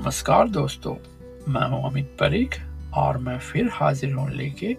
नमस्कार 0.00 0.48
दोस्तों, 0.48 0.94
मैं 1.52 1.68
हूँ 1.68 1.90
अमित 1.90 2.16
परीख 2.20 2.60
और 2.94 3.18
मैं 3.18 3.38
फिर 3.38 3.68
हाजिर 3.72 4.12
हूँ 4.12 4.30
लेके 4.30 4.76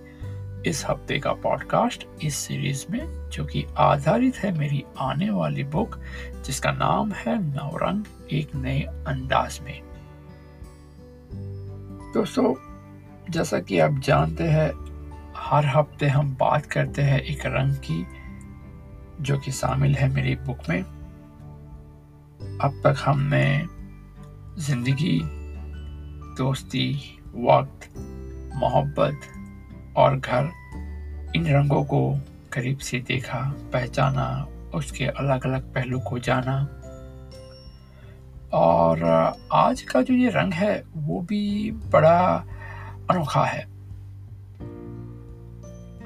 इस 0.69 0.83
हफ़्ते 0.89 1.19
का 1.19 1.33
पॉडकास्ट 1.33 2.07
इस 2.23 2.35
सीरीज़ 2.35 2.85
में, 2.89 3.29
जो 3.29 3.45
कि 3.45 3.65
आधारित 3.77 4.35
है 4.35 4.57
मेरी 4.59 4.83
आने 4.99 5.29
वाली 5.29 5.63
बुक 5.63 5.99
जिसका 6.45 6.71
नाम 6.71 7.11
है 7.11 7.37
नवरंग 7.43 8.03
एक 8.31 8.55
नए 8.55 8.81
अंदाज 8.81 9.59
में। 9.63 9.81
दोस्तों, 12.13 12.55
जैसा 13.29 13.59
कि 13.59 13.79
आप 13.79 13.99
जानते 13.99 14.43
हैं, 14.43 14.71
हर 15.37 15.65
हफ़्ते 15.65 16.07
हम 16.07 16.35
बात 16.39 16.65
करते 16.65 17.01
हैं 17.01 17.21
एक 17.21 17.45
रंग 17.45 17.75
की, 17.75 18.05
जो 19.21 19.37
कि 19.37 19.51
शामिल 19.51 19.95
है 19.95 20.09
मेरी 20.09 20.35
बुक 20.35 20.69
में। 20.69 20.81
अब 22.57 22.81
तक 22.83 22.95
हमने 22.99 23.80
ज़िंदगी, 24.61 25.21
दोस्ती, 26.37 27.19
वक्त, 27.35 27.89
मोहब्बत 28.55 29.21
और 29.97 30.19
घर, 30.19 30.51
इन 31.35 31.47
रंगों 31.47 31.83
को 31.83 32.19
करीब 32.53 32.77
से 32.77 32.99
देखा, 32.99 33.55
पहचाना, 33.73 34.47
उसके 34.75 35.05
अलग 35.05 35.45
अलग 35.45 35.73
पहलू 35.73 35.99
को 35.99 36.19
जाना। 36.19 36.57
और 38.53 39.03
आज 39.53 39.81
का 39.81 40.01
जो 40.01 40.13
ये 40.13 40.29
रंग 40.29 40.53
है, 40.53 40.83
वो 40.95 41.21
भी 41.21 41.71
बड़ा 41.71 42.45
अनोखा 43.09 43.45
है। 43.45 43.63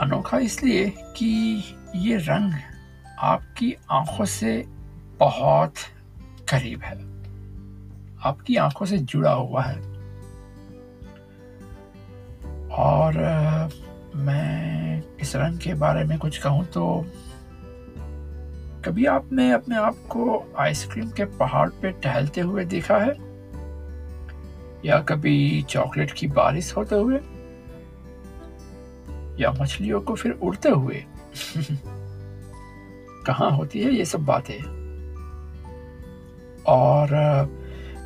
अनोखा 0.01 0.37
इसलिए 0.37 0.89
कि 0.89 1.63
ये 1.95 2.17
रंग 2.17 2.53
आपकी 3.19 3.75
आँखों 3.91 4.25
से 4.25 4.65
बहुत 5.19 5.73
करीब 6.49 6.81
है। 6.81 7.14
आपकी 8.25 8.55
आँखों 8.55 8.85
से 8.85 8.97
जुड़ा 8.97 9.31
हुआ 9.31 9.61
है। 9.61 9.79
और 12.67 13.13
मैं 14.15 15.03
इस 15.21 15.35
रंग 15.35 15.59
के 15.59 15.73
बारे 15.73 16.03
में 16.03 16.19
कुछ 16.19 16.37
कहूँ 16.37 16.65
तो 16.65 17.05
कभी 18.85 19.05
आपने 19.05 19.51
अपने 19.51 19.77
आप 19.77 19.93
को 19.93 20.53
आइसक्रीम 20.57 21.09
के 21.09 21.25
पहाड़ 21.25 21.69
पे 21.69 21.91
टहलते 21.91 22.41
हुए 22.41 22.65
देखा 22.65 22.97
है? 22.97 23.11
या 24.85 24.99
कभी 24.99 25.61
चॉकलेट 25.61 26.11
की 26.11 26.27
बारिश 26.27 26.77
होते 26.77 26.95
हुए? 26.95 27.17
या 29.43 29.51
मछलियों 29.51 30.01
को 30.01 30.15
फिर 30.15 30.31
उड़ते 30.31 30.69
हुए? 30.69 31.05
कहा 33.25 33.49
होती 33.49 33.79
है 33.79 33.91
ये 33.91 34.05
सब 34.05 34.25
बातें? 34.25 34.75
और 36.67 37.09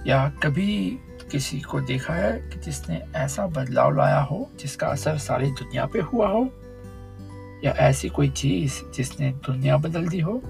या 0.07 0.29
कभी 0.29 0.99
किसी 1.31 1.59
को 1.59 1.81
देखा 1.81 2.13
है 2.13 2.49
कि 2.49 2.59
जिसने 2.59 3.05
ऐसा 3.15 3.47
बदलाव 3.47 3.95
लाया 3.95 4.19
हो, 4.19 4.51
जिसका 4.59 4.87
असर 4.87 5.17
सारी 5.17 5.51
दुनिया 5.51 5.85
पे 5.85 5.99
हुआ 5.99 6.27
हो? 6.27 6.49
या 7.63 7.71
ऐसी 7.71 8.09
कोई 8.09 8.29
चीज़ 8.29 8.91
जिसने 8.95 9.31
दुनिया 9.31 9.77
बदल 9.77 10.07
दी 10.07 10.19
हो? 10.19 10.41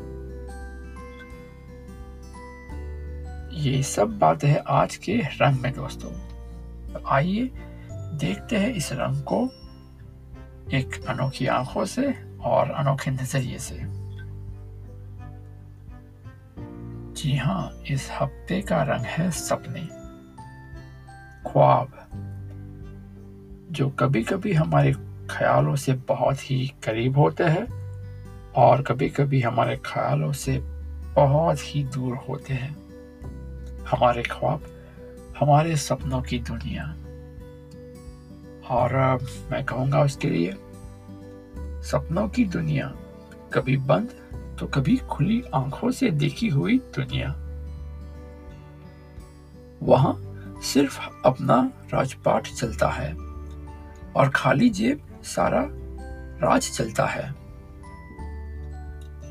ये 3.53 3.83
सब 3.83 4.19
बात 4.19 4.43
है 4.43 4.63
आज 4.67 4.95
के 4.95 5.13
रंग 5.13 5.59
में, 5.59 5.73
दोस्तों। 5.73 6.09
तो 6.93 7.07
आइए 7.07 7.51
देखते 7.91 8.57
हैं 8.57 8.73
इस 8.73 8.93
रंग 8.93 9.21
को 9.21 9.49
एक 10.73 11.05
अनोखी 11.07 11.47
आँखों 11.47 11.85
से 11.85 12.15
और 12.41 12.71
अनोखे 12.71 13.11
नज़रिए 13.11 13.59
से। 13.59 13.98
जी 17.19 17.35
हाँ 17.37 17.83
इस 17.91 18.09
हफ़्ते 18.11 18.61
का 18.61 18.83
रंग 18.83 19.01
है 19.01 19.31
सपने। 19.31 19.81
ख्वाब, 21.51 22.09
जो 23.71 23.89
कभी 23.89 24.23
कभी 24.23 24.53
हमारे 24.53 24.93
ख्यालों 25.29 25.75
से 25.75 25.93
बहुत 25.93 26.51
ही 26.51 26.73
करीब 26.83 27.17
होते 27.17 27.43
हैं 27.43 27.67
और 28.51 28.81
कभी 28.81 29.09
कभी 29.09 29.41
हमारे 29.41 29.75
ख्यालों 29.75 30.31
से 30.31 30.59
बहुत 31.15 31.57
ही 31.61 31.83
दूर 31.83 32.15
होते 32.15 32.53
हैं। 32.53 32.73
हमारे 33.83 34.23
ख्वाब, 34.23 34.63
हमारे 35.39 35.75
सपनों 35.75 36.21
की 36.21 36.39
दुनिया। 36.39 36.95
और 38.75 39.19
मैं 39.51 39.65
कहूँगा 39.65 40.01
उसके 40.01 40.29
लिए, 40.29 40.51
सपनों 41.83 42.29
की 42.29 42.45
दुनिया 42.45 42.93
कभी 43.53 43.77
बंद 43.77 44.09
तो 44.59 44.67
कभी 44.67 44.97
खुली 44.97 45.43
आँखों 45.53 45.91
से 45.91 46.11
देखी 46.11 46.47
हुई 46.47 46.77
दुनिया। 46.77 47.29
वहाँ 49.83 50.21
सिर्फ़ 50.63 50.99
अपना 51.25 51.71
राजपाट 51.93 52.43
चलता 52.43 52.87
है 52.87 53.13
और 54.15 54.31
खाली 54.35 54.69
जेब 54.69 55.01
सारा 55.23 55.67
राज 56.47 56.71
चलता 56.71 57.05
है। 57.05 57.29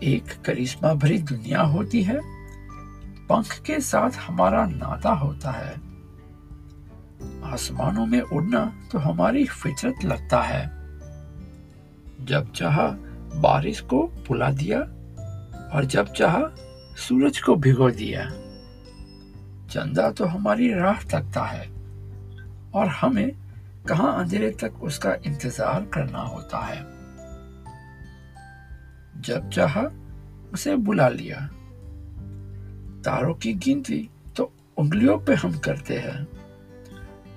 एक 0.03 0.43
करिश्मा 0.44 0.94
भरी 0.94 1.19
दुनिया 1.19 1.62
होती 1.62 2.03
है, 2.03 2.21
पंख 3.27 3.59
के 3.59 3.81
साथ 3.81 4.11
हमारा 4.11 4.67
नाता 4.67 5.11
होता 5.11 5.50
है। 5.50 5.72
आसमानों 7.44 8.06
में 8.06 8.21
उड़ना 8.21 8.88
तो 8.93 8.99
हमारी 8.99 9.44
फितरत 9.44 10.05
लगता 10.05 10.43
है। 10.43 10.67
जब 12.27 12.53
चाह 12.56 12.78
बारिश 13.41 13.81
को 13.81 14.03
बुला 14.03 14.50
दिया 14.50 14.94
और 15.75 15.84
जब 15.84 16.12
चाह, 16.12 16.37
सूरज 16.97 17.41
को 17.41 17.56
भिगो 17.56 17.91
दिया। 17.91 18.29
चंदा 19.71 20.11
तो 20.11 20.25
हमारी 20.25 20.73
राह 20.75 21.03
तकता 21.03 21.43
है 21.43 21.67
और 22.75 22.89
हमें 22.89 23.31
कहा 23.89 24.09
अंधेरे 24.11 24.51
तक 24.51 24.83
उसका 24.83 25.15
इंतज़ार 25.27 25.84
करना 25.84 26.19
होता 26.19 26.59
है। 26.59 26.81
जब 29.23 29.51
चाह, 29.51 29.81
उसे 30.53 30.77
बुला 30.77 31.09
लिया। 31.09 31.41
तारों 33.05 33.35
की 33.35 33.53
गिनती 33.55 34.09
तो 34.37 34.53
उंगलियों 34.79 35.19
पे 35.19 35.35
हम 35.35 35.59
करते 35.59 35.99
हैं 35.99 36.27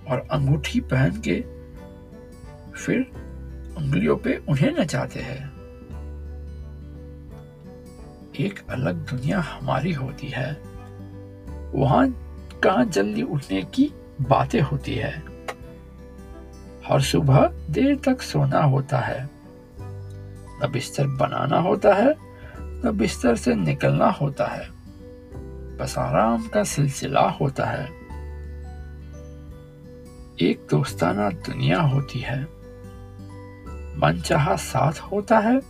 और 0.09 0.28
अंगूठी 0.31 0.80
पहन 0.80 1.22
के 1.28 1.40
फिर 2.72 3.02
उंगलियों 3.78 4.18
पे 4.18 4.36
उन्हें 4.50 4.72
नचाते 4.72 5.19
हैं। 5.19 5.50
एक 8.40 8.59
अलग 8.69 8.96
दुनिया 8.96 9.40
हमारी 9.40 9.94
होती 9.94 10.28
है। 10.28 10.62
वहाँ 11.75 12.09
कहा 12.64 12.84
जल्दी 12.84 13.22
उठने 13.22 13.64
की 13.64 13.92
बातें 14.22 14.62
होती 14.62 14.96
है। 14.96 15.24
हर 16.88 17.02
सुबह 17.02 17.53
देर 17.69 17.96
तक 17.96 18.22
सोना 18.22 18.64
होता 18.64 19.00
है। 19.00 19.30
न 20.64 20.69
बिस्तर 20.74 21.08
बनाना 21.08 21.59
होता 21.59 21.94
है, 21.94 22.16
न 22.59 22.92
बिस्तर 22.96 23.36
से 23.36 23.56
निकलना 23.56 24.09
होता 24.09 24.46
है। 24.46 24.69
बस 25.78 25.98
आराम 25.98 26.48
का 26.48 26.63
सिलसिला 26.63 27.30
होता 27.30 27.66
है। 27.66 27.86
एक 30.42 30.68
दोस्ताना 30.72 31.30
दुनिया 31.30 31.81
होती 31.81 32.19
है। 32.19 32.44
मनचाहा 33.98 34.56
साथ 34.56 34.94
होता 34.94 35.40
है, 35.40 35.62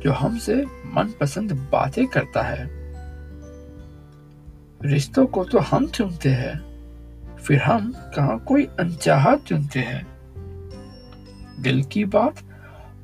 जो 0.00 0.12
हमसे 0.12 0.79
मनपसंद 0.94 1.52
बातें 1.72 2.06
करता 2.06 2.42
है। 2.42 2.68
रिश्तों 4.82 5.26
को 5.26 5.44
तो 5.44 5.58
हम 5.58 5.86
चुनते 5.86 6.28
हैं, 6.28 7.36
फिर 7.36 7.62
हम 7.62 7.92
कहा 8.16 8.36
कोई 8.38 8.64
अनचाहा 8.80 9.34
चुनते 9.36 9.80
हैं। 9.80 10.06
दिल 11.62 11.82
की 11.84 12.04
बात 12.04 12.42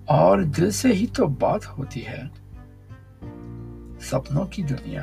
और 0.08 0.44
दिल 0.44 0.70
से 0.70 0.92
ही 0.92 1.06
तो 1.06 1.26
बात 1.26 1.64
होती 1.66 2.00
है। 2.00 2.26
सपनों 4.00 4.46
की 4.46 4.62
दुनिया, 4.62 5.02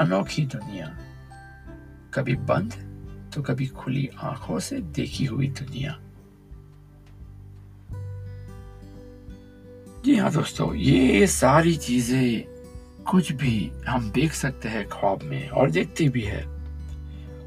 अनोखी 0.00 0.46
दुनिया, 0.46 0.86
कभी 2.14 2.34
बंद 2.34 2.72
तो 3.34 3.42
कभी 3.42 3.66
खुली 3.66 4.08
आँखों 4.22 4.58
से 4.58 4.76
देखी 4.76 5.24
हुई 5.24 5.48
दुनिया। 5.48 5.98
जी 10.04 10.16
हाँ 10.16 10.30
दोस्तों, 10.32 10.74
ये 10.74 11.26
सारी 11.26 11.74
चीज़ें 11.76 13.04
कुछ 13.04 13.30
भी 13.32 13.70
हम 13.86 14.10
देख 14.10 14.32
सकते 14.32 14.68
हैं 14.68 14.86
ख्वाब 14.88 15.22
में 15.22 15.48
और 15.48 15.70
देखते 15.70 16.08
भी 16.08 16.22
है। 16.22 16.42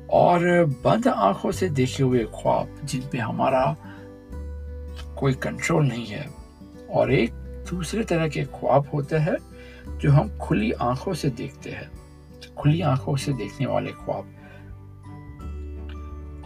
और 0.10 0.66
बंद 0.66 1.08
आँखों 1.08 1.52
से 1.52 1.70
देखे 1.70 2.04
हुए 2.04 2.24
ख्वाब 2.34 2.80
जिन 2.84 3.02
पे 3.12 3.18
हमारा 3.18 3.62
कोई 5.20 5.34
कंट्रोल 5.34 5.86
नहीं 5.86 6.06
है 6.06 6.26
और 6.90 7.14
एक 7.14 7.34
दूसरे 7.70 8.04
तरह 8.04 8.28
के 8.28 8.44
ख्वाब 8.58 8.90
होते 8.94 9.16
हैं 9.18 9.38
जो 10.00 10.12
हम 10.12 10.38
खुली 10.38 10.72
आँखों 10.72 11.14
से 11.14 11.30
देखते 11.30 11.70
हैं, 11.70 11.90
खुली 12.58 12.82
आँखों 12.82 13.16
से 13.16 13.34
देखने 13.34 13.68
वाले 13.68 13.92
ख्वाब। 13.92 14.34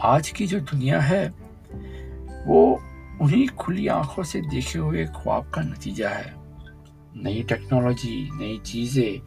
आज 0.03 0.29
की 0.29 0.47
जो 0.47 0.59
दुनिया 0.59 0.99
है, 0.99 1.27
वो 2.47 2.79
उन्हीं 3.21 3.47
खुली 3.47 3.87
आँखों 3.87 4.23
से 4.23 4.41
देखे 4.41 4.79
हुए 4.79 5.05
ख्वाब 5.05 5.49
का 5.49 5.61
नतीजा 5.61 6.09
है। 6.09 6.33
नई 7.15 7.43
टेक्नोलॉजी 7.43 8.29
नई 8.33 8.57
चीज़ें, 8.57 9.21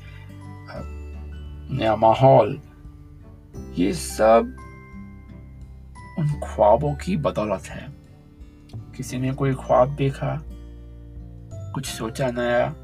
नया 1.79 1.96
माहौल, 1.96 2.61
ये 3.79 3.93
सब 3.93 4.56
उन 6.19 6.29
ख्वाबों 6.44 6.94
की 6.94 7.17
बदौलत 7.17 7.62
है। 7.62 7.87
किसी 8.96 9.19
ने 9.19 9.32
कोई 9.32 9.55
ख्वाब 9.55 9.94
देखा, 9.96 10.41
कुछ 11.75 11.87
सोचा 11.87 12.31
नया, 12.31 12.75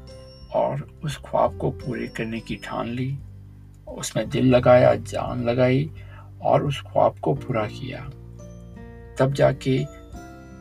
और 0.55 0.99
उस 1.03 1.17
ख्वाब 1.17 1.57
को 1.57 1.71
पूरे 1.71 2.07
करने 2.07 2.39
की 2.39 2.55
ठान 2.55 2.87
ली, 2.87 3.17
उसमें 3.87 4.29
दिल 4.29 4.55
लगाया, 4.55 4.95
जान 4.95 5.43
लगाई, 5.43 5.91
और 6.41 6.65
उस 6.65 6.81
ख्वाब 6.81 7.19
को 7.19 7.33
पूरा 7.33 7.65
किया। 7.67 7.99
तब 9.19 9.33
जाके 9.33 10.00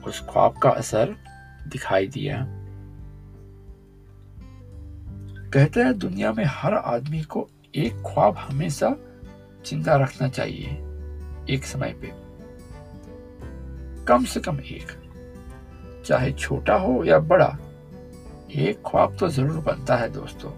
उस 0.06 0.20
ख्वाब 0.30 0.58
का 0.58 0.70
असर 0.70 1.16
दिखाई 1.68 2.06
दिया। 2.06 2.46
कहते 5.52 5.82
हैं, 5.82 5.98
दुनिया 5.98 6.32
में 6.32 6.44
हर 6.44 6.74
आदमी 6.74 7.22
को 7.22 7.48
एक 7.74 8.02
ख्वाब 8.06 8.36
हमेशा 8.36 8.96
ज़िंदा 9.66 9.96
रखना 9.96 10.28
चाहिए, 10.28 10.68
एक 11.50 11.64
समय 11.64 11.92
पे। 11.92 12.12
कम 14.04 14.24
से 14.24 14.40
कम 14.40 14.60
एक। 14.60 14.92
चाहे 16.06 16.32
छोटा 16.32 16.74
हो 16.74 17.04
या 17.04 17.18
बड़ा, 17.18 17.56
एक 18.50 18.82
ख्वाब 18.86 19.16
तो 19.16 19.28
ज़रूर 19.28 19.58
बनता 19.58 19.96
है 19.96 20.08
दोस्तों, 20.08 20.50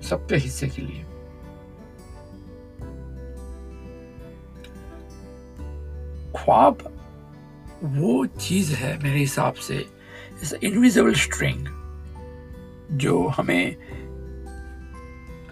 सबके 0.00 0.36
हिस्से 0.36 0.68
के 0.68 0.82
लिए। 0.82 1.04
ख्वाब 6.36 6.78
वो 7.82 8.24
चीज़ 8.26 8.72
है 8.74 8.96
मेरे 9.02 9.18
हिसाब 9.18 9.54
से 9.54 9.84
इनविजिबल 10.62 11.14
स्ट्रिंग 11.14 11.66
जो 12.98 13.26
हमें 13.28 13.76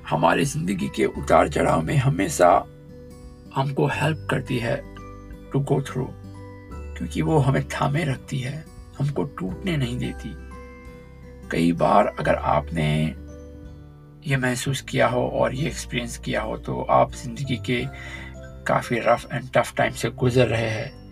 हमारी 0.09 0.45
ज़िंदगी 0.45 0.89
के 0.97 1.05
उतार 1.05 1.49
चढ़ाव 1.49 1.83
में 1.83 1.97
हमेशा 1.97 2.51
हमको 3.55 3.87
हेल्प 3.87 4.27
करती 4.31 4.59
है 4.59 4.77
टू 5.53 5.61
गो 5.61 5.81
थ्रू 5.83 6.07
क्योंकि 6.11 7.23
वो 7.23 7.39
हमें 7.39 7.63
थामे 7.69 8.05
रखती 8.05 8.39
है, 8.39 8.65
हमको 8.99 9.23
टूटने 9.39 9.77
नहीं 9.77 9.99
देती। 9.99 10.35
कई 11.51 11.73
बार 11.73 12.07
अगर 12.21 12.35
आपने 12.35 12.89
ये 14.27 14.37
महसूस 14.37 14.81
किया 14.81 15.09
हो 15.09 15.27
और 15.31 15.55
ये 15.55 15.67
एक्सपीरियंस 15.67 16.17
किया 16.19 16.43
हो 16.43 16.57
तो 16.59 16.81
आप 16.83 17.13
ज़िंदगी 17.15 17.57
के 17.71 17.83
काफ़ी 18.67 18.99
रफ 18.99 19.33
एंड 19.33 19.49
टफ 19.55 19.75
टाइम 19.77 19.93
से 19.93 20.11
गुजर 20.11 20.47
रहे 20.47 20.71
हैं। 20.71 21.08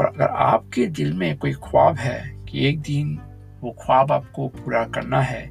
पर 0.00 0.06
अगर 0.06 0.24
आपके 0.24 0.86
दिल 0.86 1.12
में 1.12 1.38
कोई 1.38 1.52
ख्वाब 1.52 1.96
है 1.96 2.44
कि 2.44 2.68
एक 2.68 2.80
दिन 2.80 3.20
वो 3.60 3.70
ख्वाब 3.70 4.12
आपको 4.12 4.48
पूरा 4.48 4.84
करना 4.84 5.20
है 5.20 5.50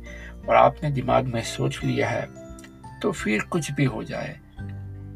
और 0.50 0.56
आपने 0.56 0.92
दिमाग 0.92 1.26
में 1.26 1.42
सोच 1.42 1.80
लिया 1.84 2.10
है 2.10 2.28
तो 3.02 3.12
फिर 3.12 3.42
कुछ 3.42 3.72
भी 3.72 3.86
हो 3.86 4.04
जाए। 4.04 4.40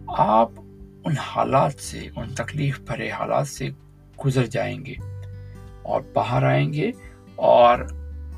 आप 0.10 0.56
उन 1.06 1.16
हालात 1.20 1.72
से, 1.72 2.12
उन 2.18 2.36
तकलीफ़ 2.36 2.80
भरे 2.82 3.10
हालात 3.10 3.46
से 3.46 3.70
गुजर 4.24 4.48
जाएँगे 4.48 4.98
और 5.86 6.14
बाहर 6.16 6.44
आएँगे 6.44 6.94
और 7.40 7.84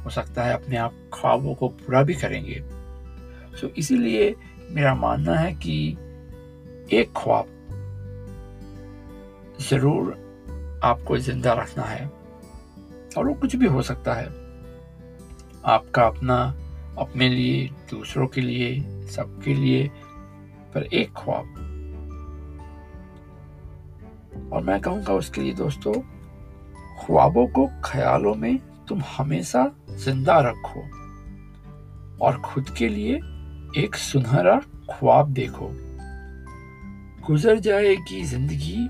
हो 0.05 0.09
सकता 0.09 0.43
है 0.43 0.53
अपने 0.53 0.77
आप 0.77 0.93
ख्वाबों 1.13 1.55
को 1.55 1.67
पूरा 1.67 2.03
भी 2.03 2.13
करेंगे। 2.13 2.63
सो 3.57 3.67
इसीलिए 3.67 4.35
मेरा 4.71 4.95
मानना 4.95 5.35
है 5.35 5.53
कि 5.53 5.91
एक 6.91 7.13
ख्वाब 7.17 7.45
ज़रूर 9.69 10.24
आपको 10.85 11.17
ज़िंदा 11.17 11.53
रखना 11.53 11.83
है। 11.83 12.11
और 13.17 13.27
वो 13.27 13.33
कुछ 13.33 13.55
भी 13.55 13.65
हो 13.65 13.81
सकता 13.81 14.13
है। 14.13 14.25
आपका 15.65 16.03
अपना, 16.03 16.55
अपने 16.97 17.29
लिए, 17.29 17.67
दूसरों 17.67 18.27
के 18.27 18.41
लिए, 18.41 18.81
सबके 19.07 19.53
लिए, 19.53 19.91
पर 20.73 20.83
एक 20.83 21.11
ख्वाब। 21.17 21.61
और 24.53 24.63
मैं 24.63 24.81
कहूँगा 24.81 25.13
उसके 25.13 25.41
लिए, 25.41 25.53
दोस्तों, 25.53 25.93
ख्वाबों 27.05 27.47
को 27.47 27.69
ख्यालों 27.85 28.35
में 28.35 28.59
तुम 28.87 29.01
हमेशा 29.17 29.71
ज़िंदा 29.89 30.39
रखो। 30.39 30.81
और 32.25 32.41
खुद 32.41 32.69
के 32.69 32.89
लिए 32.89 33.15
एक 33.77 33.95
सुनहरा 33.95 34.61
ख्वाब 34.91 35.29
देखो। 35.29 35.69
गुजर 37.27 37.59
जाएगी 37.59 38.23
ज़िंदगी 38.23 38.89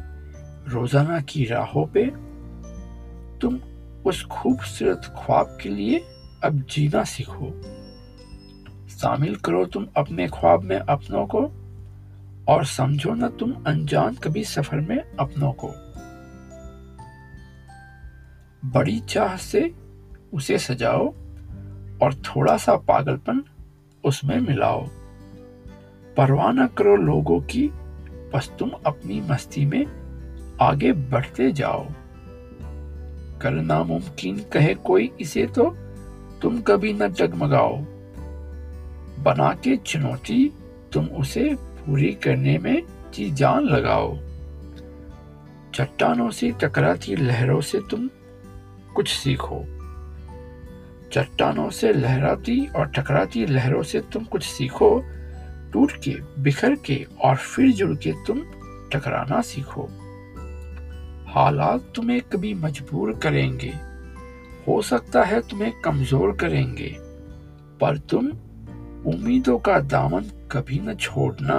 रोज़ाना 0.67 1.19
की 1.21 1.45
राहों 1.45 1.85
पे 1.88 2.06
तुम 3.41 3.59
उस 4.06 4.23
खूबसूरत 4.25 5.01
ख्वाब 5.17 5.57
के 5.62 5.69
लिए 5.69 5.97
अब 6.44 6.63
जीना 6.69 7.03
सीखो। 7.03 7.50
शामिल 8.89 9.35
करो 9.35 9.65
तुम 9.65 9.88
अपने 9.97 10.27
ख्वाब 10.27 10.63
में 10.63 10.77
अपनों 10.77 11.25
को 11.25 11.41
और 12.47 12.65
समझो 12.65 13.13
ना 13.13 13.29
तुम 13.29 13.53
अनजान 13.67 14.15
कभी 14.15 14.44
सफ़र 14.44 14.79
में 14.79 14.97
अपनों 15.19 15.51
को। 15.53 15.67
बड़ी 18.63 19.00
चाह 19.00 19.35
से 19.38 19.73
उसे 20.33 20.57
सजाओ 20.57 21.06
और 22.01 22.13
थोड़ा 22.25 22.57
सा 22.57 22.75
पागलपन 22.75 23.44
उसमें 24.03 24.39
मिलाओ। 24.39 24.85
परवाह 26.17 26.51
न 26.51 26.67
करो 26.67 26.95
लोगों 26.95 27.39
की, 27.41 27.67
बस 28.33 28.51
तुम 28.59 28.71
अपनी 28.85 29.21
मस्ती 29.21 29.65
में 29.65 30.04
आगे 30.61 30.91
बढ़ते 30.91 31.51
जाओ। 31.51 31.87
कर 33.41 33.51
नामुमकिन 33.51 34.45
कहे 34.53 34.75
कोई 34.75 35.11
इसे 35.21 35.45
तो 35.45 35.75
तुम 36.41 36.61
कभी 36.61 36.93
न 36.93 36.99
डगमगाओ। 36.99 37.77
बना 39.23 39.53
के 39.53 39.75
चुनौती, 39.75 40.53
तुम 40.93 41.05
उसे 41.05 41.55
पूरी 41.61 42.11
करने 42.11 42.57
में 42.57 42.83
जी 43.13 43.31
जान 43.31 43.63
लगाओ। 43.63 44.17
चट्टानों 45.73 46.31
से 46.31 46.51
टकराती 46.51 47.15
लहरों 47.15 47.61
से 47.61 47.79
तुम 47.91 48.09
कुछ 48.95 49.09
सीखो। 49.09 49.65
चट्टानों 51.13 51.69
से 51.69 51.93
लहराती 51.93 52.67
और 52.75 52.87
टकराती 52.87 53.45
लहरों 53.45 53.83
से 53.83 53.99
तुम 53.99 54.23
कुछ 54.23 54.43
सीखो। 54.43 55.03
टूट 55.73 55.91
के, 55.91 56.41
बिखर 56.41 56.75
के 56.75 57.05
और 57.21 57.35
फिर 57.35 57.71
जुड़ 57.71 57.95
के 57.97 58.13
तुम 58.27 58.41
टकराना 58.93 59.41
सीखो। 59.41 59.89
हालात 61.35 61.91
तुम्हें 61.95 62.21
कभी 62.21 62.53
मजबूर 62.53 63.13
करेंगे। 63.13 63.73
हो 64.67 64.81
सकता 64.81 65.23
है 65.23 65.41
तुम्हें 65.41 65.81
कमज़ोर 65.81 66.31
करेंगे। 66.31 66.95
पर 67.81 67.97
तुम 67.97 68.27
उम्मीदों 69.05 69.57
का 69.59 69.79
दामन 69.79 70.24
कभी 70.51 70.79
न 70.79 70.95
छोड़ना। 70.95 71.57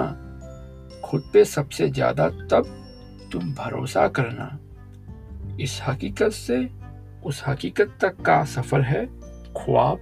खुद 1.05 1.29
पे 1.33 1.45
सबसे 1.45 1.89
ज़्यादा 1.89 2.29
तब 2.29 2.65
तुम 3.31 3.53
भरोसा 3.53 4.07
करना। 4.07 4.59
इस 5.61 5.79
हकीकत 5.87 6.31
से, 6.31 6.69
उस 7.25 7.43
हकीकत 7.47 7.97
तक 8.01 8.21
का 8.21 8.43
सफ़र 8.45 8.81
है 8.81 9.05
ख्वाब। 9.57 9.97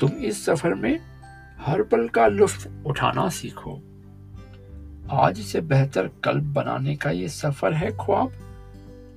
तुम 0.00 0.10
इस 0.10 0.44
सफ़र 0.46 0.74
में 0.74 1.00
हर 1.60 1.82
पल 1.82 2.08
का 2.08 2.26
लुफ्त 2.26 2.70
उठाना 2.86 3.28
सीखो। 3.28 3.80
आज 5.10 5.38
से 5.40 5.60
बेहतर 5.60 6.08
कल 6.24 6.38
बनाने 6.54 6.94
का 6.96 7.10
ये 7.10 7.28
सफ़र 7.28 7.72
है 7.74 7.90
ख्वाब। 8.00 8.32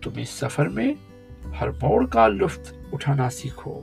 तुम 0.03 0.19
इस 0.19 0.29
सफ़र 0.39 0.67
में 0.67 0.95
हर 1.55 1.71
मोड़ 1.73 2.05
का 2.05 2.25
लुफ्त 2.27 2.73
उठाना 2.93 3.27
सीखो। 3.29 3.73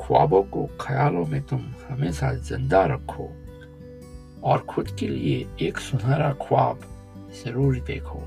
ख्वाबों 0.00 0.42
को 0.42 0.66
ख्यालों 0.80 1.24
में 1.26 1.40
तुम 1.42 1.64
हमेशा 1.88 2.32
ज़िंदा 2.32 2.84
रखो 2.86 3.28
और 4.44 4.58
खुद 4.70 4.96
के 5.00 5.08
लिए 5.08 5.46
एक 5.62 5.78
सुनहरा 5.78 6.32
ख्वाब 6.42 6.80
ज़रूर 7.44 7.80
देखो 7.80 8.22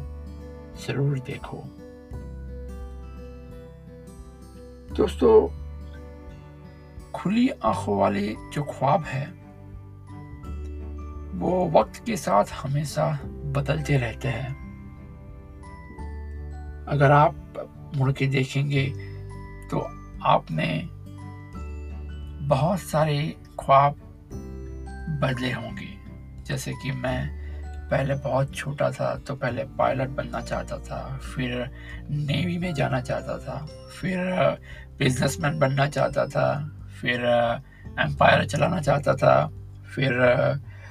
ज़रूर 0.88 1.20
देखो। 1.20 1.64
दोस्तों, 4.96 5.48
खुली 7.16 7.50
आँखों 7.50 7.98
वाले 7.98 8.28
जो 8.54 8.64
ख्वाब 8.64 9.04
है 9.04 9.26
वो 11.36 11.70
वक्त 11.72 12.04
के 12.06 12.16
साथ 12.18 12.52
हमेशा 12.54 13.08
बदलते 13.56 13.98
रहते 13.98 14.28
हैं। 14.28 14.54
अगर 16.88 17.12
आप 17.12 17.92
मुड़ 17.96 18.12
के 18.12 18.28
देखेंगे 18.28 18.86
तो 19.72 19.80
आपने 20.26 20.68
बहुत 22.48 22.80
सारे 22.80 23.18
ख्वाब 23.60 23.96
बदले 25.22 25.52
होंगे। 25.52 25.94
जैसे 26.46 26.74
कि 26.74 26.92
मैं 26.92 27.46
पहले 27.90 28.16
बहुत 28.16 28.54
छोटा 28.56 28.90
था 28.92 29.14
तो 29.18 29.36
पहले 29.36 29.64
पायलट 29.78 30.10
बनना 30.10 30.42
चाहता 30.42 30.78
था, 30.80 31.18
फिर 31.18 31.50
नेवी 32.10 32.58
में 32.58 32.74
जाना 32.74 33.02
चाहता 33.02 33.38
था, 33.38 33.58
फिर 34.00 34.18
बिजनेसमैन 35.00 35.60
बनना 35.60 35.88
चाहता 35.88 36.26
था, 36.26 36.48
फिर 37.02 37.26
एम्पायर 38.00 38.46
चलाना 38.46 38.80
चाहता 38.82 39.14
था, 39.16 39.48
फिर 39.96 40.12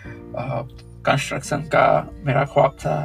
कंस्ट्रक्शन 0.07 1.63
का 1.65 2.11
मेरा 2.25 2.45
ख्वाब 2.45 2.77
था, 2.81 2.97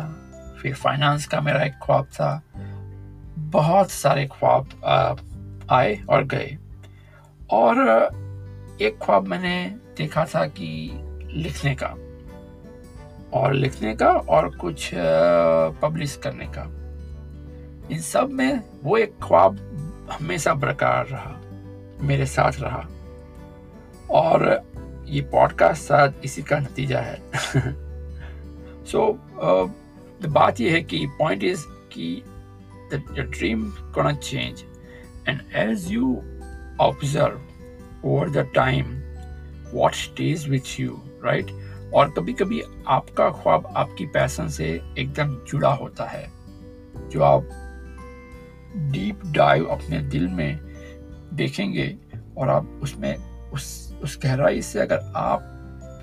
फिर 0.62 0.74
फाइनेंस 0.76 1.26
का 1.28 1.42
मेरा 1.42 1.64
एक 1.64 1.74
ख्वाब 1.84 2.06
था। 2.06 2.42
बहुत 3.52 3.92
सारे 3.92 4.26
ख्वाब 4.28 5.66
आए 5.72 6.02
और 6.10 6.24
गए। 6.26 6.58
और 7.52 7.78
एक 8.82 8.98
ख्वाब 9.02 9.28
मैंने 9.28 9.76
देखा 9.98 10.26
था 10.26 10.46
कि 10.48 10.90
लिखने 11.34 11.76
का, 11.84 11.88
और 13.34 13.54
लिखने 13.54 13.96
का, 13.96 14.10
और 14.10 14.50
कुछ 14.56 14.92
पब्लिश 15.82 16.16
करने 16.24 16.46
का। 16.48 16.64
इन 17.92 18.00
सब 18.00 18.30
में 18.30 18.62
वो 18.84 18.98
एक 18.98 19.16
ख्वाब 19.24 19.58
हमेशा 20.12 20.54
बरकरार 20.54 21.06
रहा, 21.06 21.36
मेरे 22.02 22.26
साथ 22.26 22.60
रहा। 22.60 22.88
और 24.12 24.69
ये 25.10 25.22
पॉडकास्ट 25.22 25.84
शायद 25.84 26.14
इसी 26.24 26.44
का 26.44 26.60
नतीजा 26.60 27.00
है। 27.00 27.22
सो 28.86 29.20
so, 30.22 30.26
uh, 30.26 30.34
बात 30.34 30.62
ये 30.62 30.70
है 30.70 30.82
कि 30.82 31.08
पॉइंट 31.08 31.44
इज़ 31.44 31.66
कि 31.68 32.24
the 32.94 33.04
dream 33.20 33.70
gonna 33.70 34.14
change 34.14 34.64
and 35.28 35.42
as 35.54 35.92
you 35.92 36.16
observe 36.82 37.42
over 38.06 38.30
the 38.30 38.38
time 38.38 38.86
what 39.74 39.94
stage 39.94 40.50
with 40.50 40.80
you 40.80 41.02
right 41.26 41.48
और 41.94 42.10
कभी 42.10 42.34
कभी 42.34 42.64
आपका 42.88 43.30
ख्वाब 43.30 43.74
आपकी 43.76 44.06
पैसन 44.06 44.48
से 44.48 44.82
एकदम 44.98 45.36
जुड़ा 45.36 45.74
होता 45.74 46.06
है। 46.06 46.32
जो 47.10 47.24
आप 47.24 47.44
डीप 48.78 49.22
डाइव 49.26 49.66
अपने 49.66 50.00
दिल 50.00 50.28
में 50.28 50.60
देखेंगे 51.34 51.98
और 52.38 52.50
आप 52.50 52.80
उसमें 52.84 53.18
उस 53.52 53.89
उस 54.04 54.20
गहराई 54.24 54.62
से 54.62 54.80
अगर 54.80 55.14
आप 55.16 55.40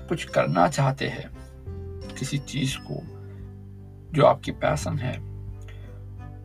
कुछ 0.09 0.23
करना 0.23 0.67
चाहते 0.67 1.07
हैं 1.07 1.29
किसी 2.19 2.37
चीज़ 2.37 2.77
को 2.77 3.01
जो 4.13 4.25
आपकी 4.25 4.51
पैसन 4.51 4.97
है 4.97 5.17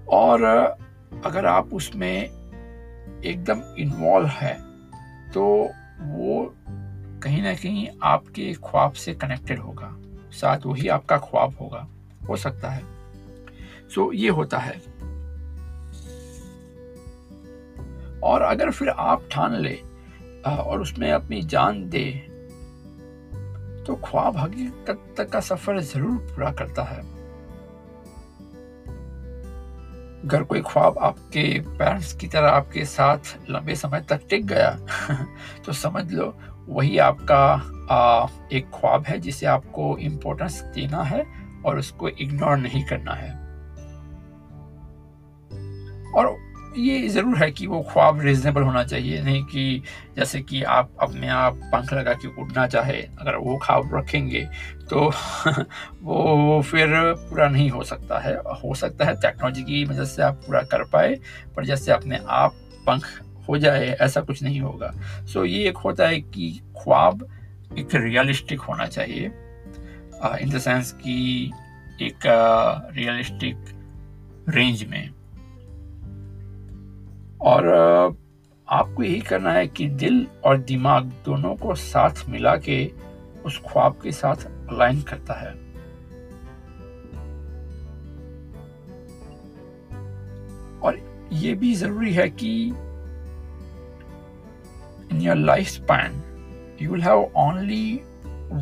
और 0.09 0.45
अगर 1.25 1.47
आप 1.47 1.75
उसमें 1.75 2.23
एकदम 3.25 3.75
इन्वॉल्व 3.79 4.27
है 4.27 4.55
तो 5.31 5.71
वो 6.01 6.55
कहीं 7.23 7.43
ना 7.43 7.55
कहीं 7.55 7.89
आपके 8.03 8.53
ख्वाब 8.53 8.93
से 8.93 9.15
कनेक्टेड 9.15 9.59
होगा। 9.59 9.97
साथ 10.33 10.59
वही 10.67 10.89
आपका 10.89 11.19
ख्वाब 11.19 11.57
होगा। 11.61 11.89
हो 12.29 12.37
सकता 12.37 12.71
है। 12.71 12.83
सो 13.95 14.05
so, 14.05 14.15
ये 14.15 14.29
होता 14.29 14.59
है। 14.59 14.79
और 18.21 18.43
अगर 18.43 18.71
फिर 18.71 18.89
आप 18.89 19.29
ठान 19.31 19.55
ले 19.55 19.92
और 20.47 20.81
उसमें 20.81 21.11
अपनी 21.13 21.43
जान 21.43 21.89
दे 21.89 22.05
तो 23.87 23.95
ख्वाब 24.05 24.37
हकीकत 24.37 25.15
तक 25.17 25.31
का 25.31 25.41
सफ़र 25.41 25.81
ज़रूर 25.81 26.17
पूरा 26.27 26.51
करता 26.53 26.83
है। 26.83 27.01
अगर 30.25 30.43
कोई 30.43 30.61
ख्वाब 30.61 30.99
आपके 30.99 31.43
पेरेंट्स 31.61 32.13
की 32.13 32.27
तरह 32.29 32.49
आपके 32.49 32.85
साथ 32.85 33.37
लंबे 33.51 33.75
समय 33.75 34.01
तक 34.01 34.21
टिक 34.31 34.47
गया 34.47 34.71
तो 35.67 35.73
समझ 35.73 36.13
लो 36.13 36.35
वही 36.69 36.99
आपका 36.99 37.43
आ, 37.91 38.27
एक 38.53 38.71
ख्वाब 38.71 39.05
है 39.05 39.19
जिसे 39.19 39.47
आपको 39.47 39.97
इम्पोर्टेंस 39.99 40.61
देना 40.75 41.03
है 41.03 41.25
और 41.67 41.79
उसको 41.79 42.09
इग्नोर 42.09 42.57
नहीं 42.57 42.85
करना 42.85 43.15
है। 43.15 43.31
और 46.13 46.27
ये 46.77 47.09
ज़रूर 47.09 47.37
है 47.39 47.51
कि 47.51 47.67
वो 47.67 47.81
ख्वाब 47.83 48.21
रिजनेबल 48.21 48.63
होना 48.63 48.83
चाहिए, 48.85 49.21
नहीं 49.23 49.43
कि 49.45 49.83
जैसे 50.17 50.41
कि 50.41 50.63
आप 50.65 50.91
अपने 51.01 51.29
आप 51.29 51.57
पंख 51.73 51.93
लगा 51.93 52.13
के 52.15 52.29
उड़ना 52.43 52.67
चाहे, 52.67 53.01
अगर 53.21 53.37
वो 53.37 53.57
ख्वाब 53.63 53.95
रखेंगे 53.95 54.49
तो 54.91 55.01
वो 56.03 56.61
फिर 56.63 56.89
पूरा 57.29 57.49
नहीं 57.49 57.69
हो 57.71 57.83
सकता 57.85 58.19
है। 58.19 58.35
हो 58.65 58.75
सकता 58.75 59.05
है 59.05 59.15
टेक्नोलॉजी 59.21 59.63
की 59.63 59.85
मदद 59.85 60.05
से 60.05 60.23
आप 60.23 60.41
पूरा 60.47 60.63
कर 60.63 60.85
पाए, 60.85 61.15
पर 61.57 61.65
जैसे 61.65 61.93
अपने 61.93 62.19
आप 62.29 62.55
पंख 62.87 63.07
हो 63.49 63.59
जाए, 63.59 63.87
ऐसा 64.01 64.21
कुछ 64.21 64.43
नहीं 64.43 64.61
होगा। 64.61 64.93
सो 65.33 65.45
ये 65.45 65.69
एक 65.69 65.77
होता 65.77 66.09
है 66.09 66.21
कि 66.21 66.51
ख्वाब 66.83 67.27
एक 67.79 67.95
रियलिस्टिक 67.95 68.61
होना 68.61 68.87
चाहिए। 68.87 69.27
इन 70.41 70.51
द 70.51 70.59
सेंस 70.59 70.93
कि 70.93 71.51
एक 72.03 72.27
रियलिस्टिक 72.97 73.57
रेंज 74.49 74.85
में। 74.85 75.11
और 77.43 77.67
आपको 78.69 79.03
यही 79.03 79.21
करना 79.21 79.53
है 79.53 79.67
कि 79.67 79.87
दिल 79.89 80.27
और 80.45 80.59
दिमाग 80.59 81.05
दोनों 81.25 81.55
को 81.57 81.75
साथ 81.75 82.29
मिला 82.29 82.57
के 82.57 82.85
उस 83.45 83.61
ख्वाब 83.69 83.99
के 84.03 84.13
साथ 84.13 84.45
अलाइन 84.47 85.01
करता 85.03 85.35
है। 85.35 85.51
और 90.81 90.99
ये 91.33 91.55
भी 91.55 91.75
ज़रूरी 91.75 92.13
है 92.15 92.29
कि 92.29 92.53
in 95.13 95.21
your 95.21 95.37
life 95.37 95.69
span 95.69 96.23
you 96.83 96.91
will 96.91 97.03
have 97.03 97.31
only 97.37 97.95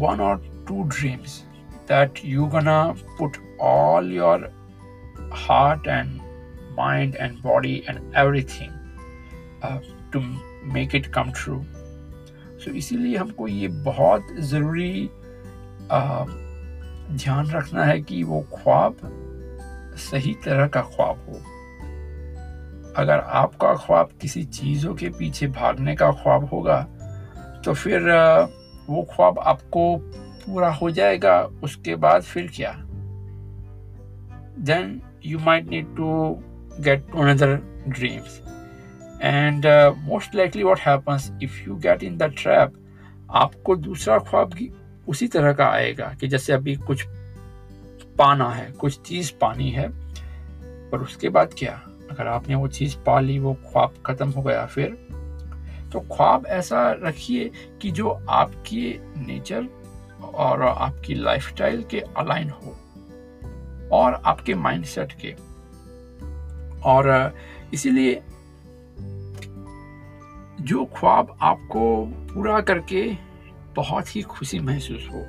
one 0.01 0.21
और 0.21 0.65
two 0.69 0.83
dreams 0.89 1.43
that 1.89 2.21
you 2.25 2.47
gonna 2.47 2.83
put 3.19 3.37
all 3.61 4.13
your 4.13 4.51
heart 5.35 5.87
and 5.87 6.30
mind 6.71 7.17
and 7.17 7.43
body 7.43 7.85
and 7.89 8.01
uh, 9.63 9.79
to 10.13 10.23
make 10.65 10.95
it 10.95 11.13
come 11.13 11.33
true. 11.33 11.65
So 12.59 12.71
इसीलिए 12.73 13.17
हमको 13.17 13.49
ये 13.49 13.69
बहुत 13.85 14.27
ज़रूरी 14.51 15.09
uh, 15.91 16.27
ध्यान 17.13 17.51
रखना 17.51 17.85
है 17.85 18.01
कि 18.01 18.23
वो 18.23 18.41
ख्वाब 18.55 18.97
सही 20.01 20.35
तरह 20.45 20.67
का 20.75 20.81
ख्वाब 20.81 21.25
हो 21.29 21.41
अगर 22.97 23.19
आपका 23.19 23.75
ख्वाब 23.77 24.11
किसी 24.21 24.43
चीज़ों 24.45 24.95
के 24.95 25.09
पीछे 25.19 25.47
भागने 25.49 25.95
का 25.97 26.11
ख्वाब 26.23 26.45
होगा 26.53 26.81
तो 27.65 27.75
फिर 27.75 28.11
वो 28.89 29.03
ख्वाब 29.11 29.39
आपको 29.39 29.97
पूरा 30.47 30.71
हो 30.75 30.91
जाएगा 30.91 31.41
उसके 31.65 31.97
बाद 32.05 32.23
फिर 32.23 32.51
क्या 32.57 32.73
then 34.71 35.01
you 35.25 35.39
might 35.39 35.69
need 35.71 35.97
to 35.97 36.11
get 36.81 37.07
to 37.13 37.19
another 37.19 37.57
dreams 37.89 38.41
and 39.23 39.67
most 40.05 40.35
likely 40.35 40.65
what 40.65 40.81
happens 40.81 41.31
if 41.43 41.61
you 41.69 41.77
get 41.77 42.03
in 42.03 42.17
the 42.17 42.33
trap 42.39 42.73
आपको 43.31 43.77
दूसरा 43.77 44.19
ख्वाब 44.19 44.59
उसी 45.09 45.27
तरह 45.29 45.53
का 45.53 45.67
आएगा 45.67 46.13
कि 46.21 46.29
जैसे 46.29 46.53
अभी 46.53 46.75
कुछ 46.77 47.03
पाना 48.19 48.49
है, 48.51 48.71
कुछ 48.71 49.01
चीज़ 49.01 49.33
पानी 49.41 49.71
है, 49.71 49.89
पर 50.91 50.99
उसके 50.99 51.29
बाद 51.29 51.55
क्या? 51.59 51.73
अगर 52.11 52.27
आपने 52.27 52.55
वो 52.55 52.69
चीज़ 52.69 52.97
पा 52.97 53.19
ली, 53.21 53.39
वो 53.39 53.55
ख्वाब 53.55 53.95
ख़त्म 54.07 54.29
हो 54.31 54.43
गया 54.43 54.65
फिर 54.67 54.89
तो 55.93 56.01
ख्वाब 56.01 56.47
ऐसा 56.47 56.91
रखिए 57.03 57.51
कि 57.83 57.91
जो 57.91 58.09
आपके 58.31 58.99
नेचर 59.21 59.67
और 60.35 60.63
आपकी 60.63 61.15
लाइफस्टाइल 61.15 61.83
के 61.91 62.01
अलाइन 62.01 62.51
हो 62.51 62.77
और 63.93 64.21
आपके 64.25 64.55
माइंडसेट 64.55 65.13
के। 65.13 65.35
और 66.85 67.35
इसीलिए 67.75 68.23
जो 70.63 70.85
ख्वाब 70.97 71.37
आपको 71.43 72.05
पूरा 72.33 72.61
करके 72.61 73.03
बहुत 73.77 74.15
ही 74.17 74.23
खुशी 74.23 74.59
महसूस 74.59 75.09
हो 75.13 75.25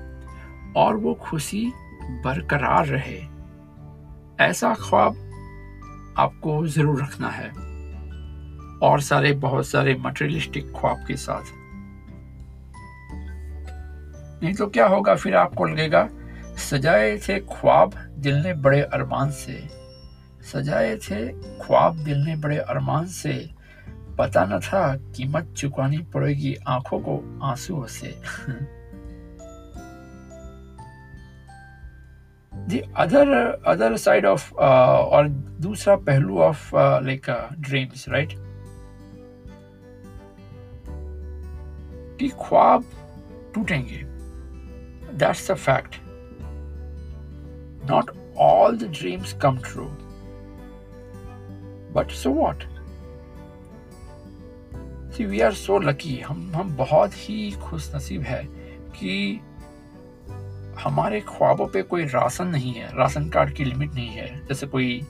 और 0.75 0.95
वो 0.95 1.13
खुशी 1.13 1.65
बरकरार 2.25 2.85
रहे, 2.87 3.19
ऐसा 4.45 4.73
ख्वाब 4.73 5.15
आपको 6.17 6.65
ज़रूर 6.67 7.01
रखना 7.03 7.29
है। 7.29 7.49
और 8.81 9.01
सारे, 9.01 9.31
बहुत 9.33 9.67
सारे 9.67 9.95
मटेरियलिस्टिक 9.95 10.71
ख्वाब 10.75 11.03
के 11.07 11.15
साथ। 11.15 11.51
नहीं 14.43 14.53
तो 14.53 14.67
क्या 14.67 14.87
होगा, 14.87 15.15
फिर 15.15 15.35
आपको 15.35 15.65
लगेगा, 15.65 16.07
सजाए 16.59 17.17
थे 17.19 17.39
ख्वाब 17.41 17.93
दिल 18.17 18.35
ने 18.35 18.53
बड़े 18.53 18.81
अरमान 18.83 19.31
से। 19.31 19.53
सजाए 20.43 20.95
थे। 20.97 21.27
ख्वाब 21.59 22.03
दिल 22.03 22.17
ने 22.17 22.35
बड़े 22.35 22.57
अरमान 22.57 23.05
से 23.07 23.33
पता 24.17 24.43
न 24.45 24.59
था 24.59 24.95
कीमत 25.15 25.53
चुकानी 25.57 25.97
पड़ेगी 26.13 26.55
आँखों 26.67 26.99
को 26.99 27.17
आंसुओं 27.43 27.85
से। 27.87 28.09
अदर 32.97 33.27
अदर 33.67 33.95
साइड 33.97 34.25
ऑफ़ 34.25 34.53
और 34.55 35.27
दूसरा 35.61 35.95
पहलू 36.07 36.39
ऑफ़ 36.41 36.75
लाइक 36.75 37.29
ड्रीम्स 37.59 38.07
राइट 38.09 38.33
कि 42.19 42.29
ख्वाब 42.41 42.83
टूटेंगे। 43.55 44.01
That's 45.17 45.51
a 45.51 45.55
fact 45.55 45.95
not 47.91 48.11
all 48.39 48.77
the 48.77 48.91
dreams 48.91 49.33
come 49.41 49.57
true 49.57 49.85
but 51.97 52.09
so 52.09 52.29
what 52.29 52.63
see, 55.11 55.27
we 55.27 55.39
are 55.39 55.69
so 55.69 55.79
lucky. 55.83 56.21
हम 56.23 56.51
हम 56.55 56.75
बहुत 56.75 57.11
ही 57.13 57.51
खुश 57.51 57.95
नसीब 57.95 58.21
है 58.21 58.43
कि 58.89 59.39
हमारे 60.79 61.21
ख्वाबों 61.21 61.67
पे 61.67 61.81
कोई 61.81 62.05
राशन 62.05 62.47
नहीं 62.47 62.73
है, 62.73 62.97
राशन 62.97 63.29
कार्ड 63.29 63.53
की 63.53 63.65
लिमिट 63.65 63.93
नहीं 63.93 64.09
है। 64.09 64.45
जैसे 64.45 64.67
कोई 64.67 65.01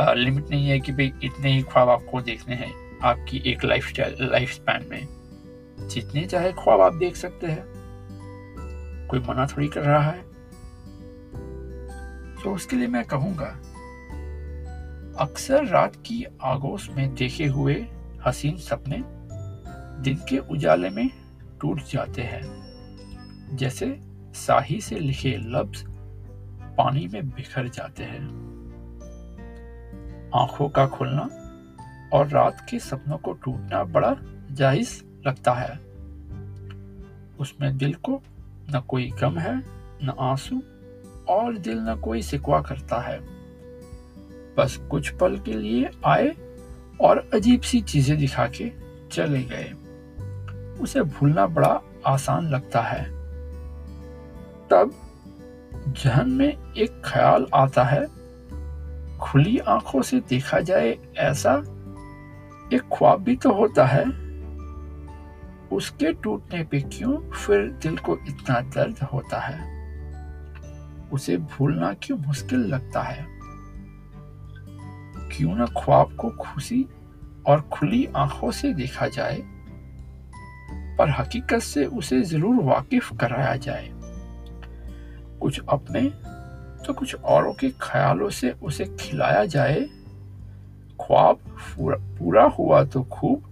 लिमिट 0.00 0.50
नहीं 0.50 0.68
है 0.68 0.80
कि 0.80 0.92
भाई 0.92 1.12
इतने 1.22 1.52
ही 1.52 1.62
ख्वाब 1.62 1.88
आपको 1.88 2.20
देखने 2.20 2.54
हैं 2.54 2.98
आपकी 3.02 3.42
एक 3.46 3.64
लाइफ 3.64 3.92
लाइफ 4.20 4.50
स्पैन 4.52 4.86
में। 4.90 5.06
जितने 5.88 6.26
चाहे 6.26 6.52
ख्वाब 6.52 6.80
आप 6.80 6.94
देख 6.94 7.16
सकते 7.16 7.46
हैं। 7.46 7.64
कोई 9.10 9.20
मना 9.20 9.46
थोड़ी 9.46 9.68
कर 9.68 9.80
रहा 9.80 10.10
है। 10.10 10.22
तो 12.42 12.54
उसके 12.54 12.76
लिए 12.76 12.86
मैं 12.86 13.04
कहूँगा 13.04 13.58
अक्सर 15.18 15.66
रात 15.66 15.96
की 15.96 16.26
आगोश 16.42 16.90
में 16.90 17.14
देखे 17.14 17.46
हुए 17.46 17.86
हसीन 18.26 18.56
सपने 18.56 19.02
दिन 20.02 20.18
के 20.28 20.38
उजाले 20.38 20.90
में 20.90 21.10
टूट 21.60 21.82
जाते 21.82 22.22
हैं। 22.22 22.42
जैसे 23.56 24.00
साही 24.34 24.80
से 24.80 24.98
लिखे 24.98 25.36
लफ्ज 25.38 25.84
पानी 26.78 27.08
में 27.12 27.28
बिखर 27.28 27.68
जाते 27.68 28.04
हैं। 28.04 28.22
आँखों 30.34 30.68
का 30.68 30.86
खुलना 30.86 31.28
और 32.12 32.28
रात 32.28 32.66
के 32.70 32.78
सपनों 32.78 33.18
को 33.18 33.32
टूटना 33.32 33.84
बड़ा 33.84 34.16
जायज़ 34.52 35.02
लगता 35.26 35.52
है। 35.52 35.76
उसमें 37.40 37.78
दिल 37.78 37.94
को 37.94 38.22
न 38.70 38.80
कोई 38.88 39.10
गम 39.10 39.38
है, 39.38 39.62
न 40.04 40.14
आँसू 40.20 40.62
और 41.28 41.58
दिल 41.58 41.78
न 41.78 42.00
कोई 42.04 42.22
सिकवा 42.22 42.60
करता 42.60 43.00
है। 43.00 43.41
बस 44.58 44.76
कुछ 44.90 45.08
पल 45.08 45.38
के 45.38 45.52
लिए 45.52 45.90
आए 46.06 46.36
और 47.00 47.30
अजीब 47.34 47.60
सी 47.60 47.80
चीज़ें 47.80 48.18
दिखा 48.18 48.46
के 48.46 48.72
चले 49.12 49.42
गए। 49.42 49.72
उसे 50.80 51.02
भूलना 51.02 51.46
बड़ा 51.46 51.80
आसान 52.06 52.48
लगता 52.48 52.80
है। 52.80 53.04
तब 54.70 54.94
जहन 55.88 56.30
में 56.30 56.74
एक 56.74 57.02
ख्याल 57.04 57.46
आता 57.54 57.84
है। 57.84 58.06
खुली 59.18 59.58
आँखों 59.58 60.02
से 60.02 60.20
देखा 60.20 60.60
जाए 60.60 60.98
ऐसा 61.16 61.54
एक 62.72 62.82
ख्वाब 62.92 63.22
भी 63.22 63.36
तो 63.36 63.52
होता 63.52 63.86
है। 63.86 64.04
उसके 65.72 66.12
टूटने 66.12 66.64
पे 66.64 66.80
क्यों 66.80 67.30
फिर 67.30 67.58
दिल 67.82 67.96
को 67.96 68.18
इतना 68.28 68.60
दर्द 68.60 68.98
होता 68.98 69.40
है? 69.40 69.72
उसे 71.12 71.36
भूलना 71.36 71.92
क्यों 71.92 72.18
मुश्किल 72.18 72.58
लगता 72.58 73.02
है? 73.02 73.41
क्यों 75.32 75.54
ना 75.56 75.66
ख्वाब 75.78 76.16
को 76.16 76.30
खुशी 76.30 76.84
और 77.46 77.60
खुली 77.72 78.06
आँखों 78.16 78.50
से 78.50 78.72
देखा 78.74 79.06
जाए? 79.08 79.42
पर 80.98 81.10
हकीकत 81.10 81.58
से 81.58 81.84
उसे 81.86 82.20
ज़रूर 82.22 82.62
वाकिफ 82.64 83.12
कराया 83.20 83.56
जाए। 83.56 83.88
कुछ 85.40 85.60
अपने 85.68 86.02
तो 86.86 86.92
कुछ 86.92 87.14
औरों 87.14 87.52
के 87.52 87.70
ख्यालों 87.82 88.28
से 88.30 88.50
उसे 88.62 88.84
खिलाया 89.00 89.44
जाए। 89.46 89.80
ख्वाब 91.00 91.38
पूरा 91.78 92.44
हुआ 92.58 92.82
तो 92.84 93.02
खूब, 93.02 93.42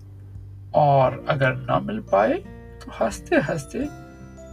और 0.75 1.25
अगर 1.28 1.54
ना 1.56 1.78
मिल 1.80 2.00
पाए 2.12 2.34
तो 2.82 2.92
हँसते 2.94 3.37
हँसते 3.40 3.87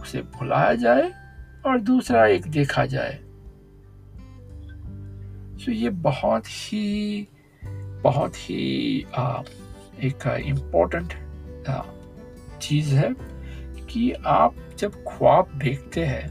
उसे 0.00 0.22
भुलाया 0.34 0.74
जाए 0.74 1.10
और 1.66 1.78
दूसरा 1.80 2.26
एक 2.26 2.46
देखा 2.46 2.84
जाए। 2.86 3.18
तो 5.66 5.72
ये 5.72 5.90
बहुत 5.90 6.46
ही 6.46 7.28
बहुत 8.02 8.36
ही 8.36 9.06
आ, 9.14 9.42
एक 10.00 10.42
इम्पोर्टेंट 10.46 11.14
चीज़ 12.62 12.94
है 12.94 13.14
कि 13.90 14.12
आप 14.12 14.54
जब 14.78 15.04
ख्वाब 15.08 15.48
देखते 15.56 16.04
हैं 16.04 16.28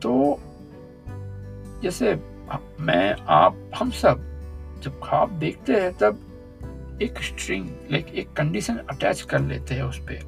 तो 0.00 0.40
जैसे 1.82 2.14
मैं 2.80 3.16
आप 3.28 3.70
हम 3.76 3.90
सब 3.90 4.28
जब 4.82 5.00
ख्वाब 5.04 5.30
देखते 5.30 5.72
हैं 5.72 5.92
तब 5.92 6.28
एक 7.02 7.18
स्ट्रिंग 7.18 7.68
लाइक 7.90 8.06
एक 8.06 8.32
कंडीशन 8.32 8.76
अटैच 8.76 9.22
कर 9.22 9.40
लेते 9.40 9.74
हैं 9.74 9.82
उस 9.82 9.98
पर 9.98 10.20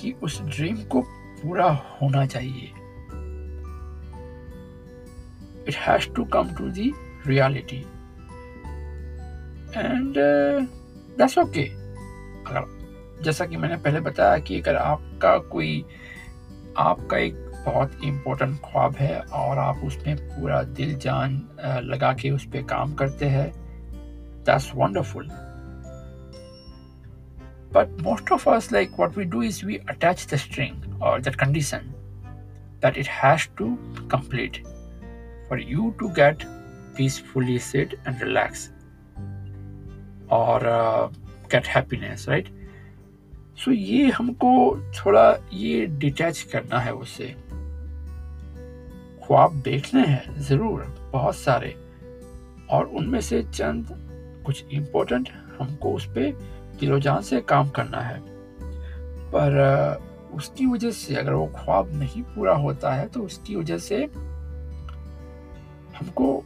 कि 0.00 0.12
उस 0.22 0.42
ड्रीम 0.42 0.76
को 0.76 1.02
पूरा 1.42 1.70
होना 2.02 2.26
चाहिए। 2.26 2.72
it 5.68 5.74
has 5.76 6.06
to 6.08 6.24
come 6.26 6.54
to 6.56 6.70
the 6.70 6.92
reality. 7.26 7.84
And 9.74 10.16
uh, 10.18 10.66
that's 11.16 11.36
okay. 11.38 11.68
अगर 12.46 13.22
जैसा 13.24 13.46
कि 13.46 13.56
मैंने 13.56 13.76
पहले 13.76 14.00
बताया 14.00 14.38
कि 14.38 14.60
अगर 14.60 14.76
आपका 14.76 15.36
कोई 15.52 15.84
आपका 16.78 17.16
एक 17.18 17.34
बहुत 17.64 17.98
इम्पोर्टेंट 18.04 18.56
ख्वाब 18.64 18.94
है 18.96 19.18
और 19.40 19.58
आप 19.58 19.80
उसमें 19.84 20.16
पूरा 20.16 20.62
दिल 20.78 20.94
जान 20.98 21.36
लगा 21.84 22.12
के 22.20 22.30
उस 22.30 22.44
पर 22.52 22.62
काम 22.70 22.94
करते 22.94 23.26
हैं 23.26 23.50
that's 24.46 24.70
wonderful 24.76 25.28
but 27.74 28.00
most 28.02 28.32
of 28.32 28.48
us 28.50 28.72
like 28.72 28.92
what 28.98 29.18
we 29.18 29.24
do 29.26 29.42
is 29.42 29.64
we 29.66 29.76
attach 29.90 30.26
the 30.32 30.36
string 30.46 31.02
और 31.02 31.20
that 31.20 31.34
condition 31.36 31.92
that 32.82 32.98
it 32.98 33.08
has 33.22 33.48
to 33.58 33.76
complete 34.10 34.62
you 35.56 35.94
to 36.00 36.08
get 36.08 36.44
peacefully 36.94 37.58
sit 37.58 37.94
and 38.06 38.20
relax 38.20 38.68
or 40.28 40.66
uh, 40.66 41.08
get 41.48 41.66
happiness, 41.66 42.28
right? 42.28 42.46
So 43.56 43.70
ये 43.70 44.10
हमको 44.10 44.76
थोड़ा 44.76 45.38
ये 45.52 45.86
detach 45.86 46.42
करना 46.42 46.78
है 46.78 46.94
उससे। 46.94 47.34
ख्वाब 49.26 49.52
देखने 49.64 50.04
हैं 50.06 50.40
ज़रूर 50.40 50.82
बहुत 51.12 51.36
सारे। 51.36 51.76
और 52.70 52.86
उनमें 52.86 53.20
से 53.20 53.42
चंद 53.42 53.86
कुछ 54.46 54.64
इम्पोर्टेंट 54.72 55.28
हमको 55.60 55.92
उस 55.92 56.06
पर 56.06 56.30
दिलोजान 56.80 57.22
से 57.22 57.40
काम 57.40 57.68
करना 57.68 58.00
है। 58.00 58.20
पर 59.34 59.58
उसकी 60.34 60.66
वजह 60.66 60.90
से 60.90 61.14
अगर 61.14 61.32
वो 61.32 61.46
ख्वाब 61.46 61.94
नहीं 61.94 62.22
पूरा 62.22 62.54
होता 62.54 62.92
है 62.92 63.06
तो 63.08 63.22
उसकी 63.22 63.56
वजह 63.56 63.78
से 63.78 64.06
हमको 65.98 66.44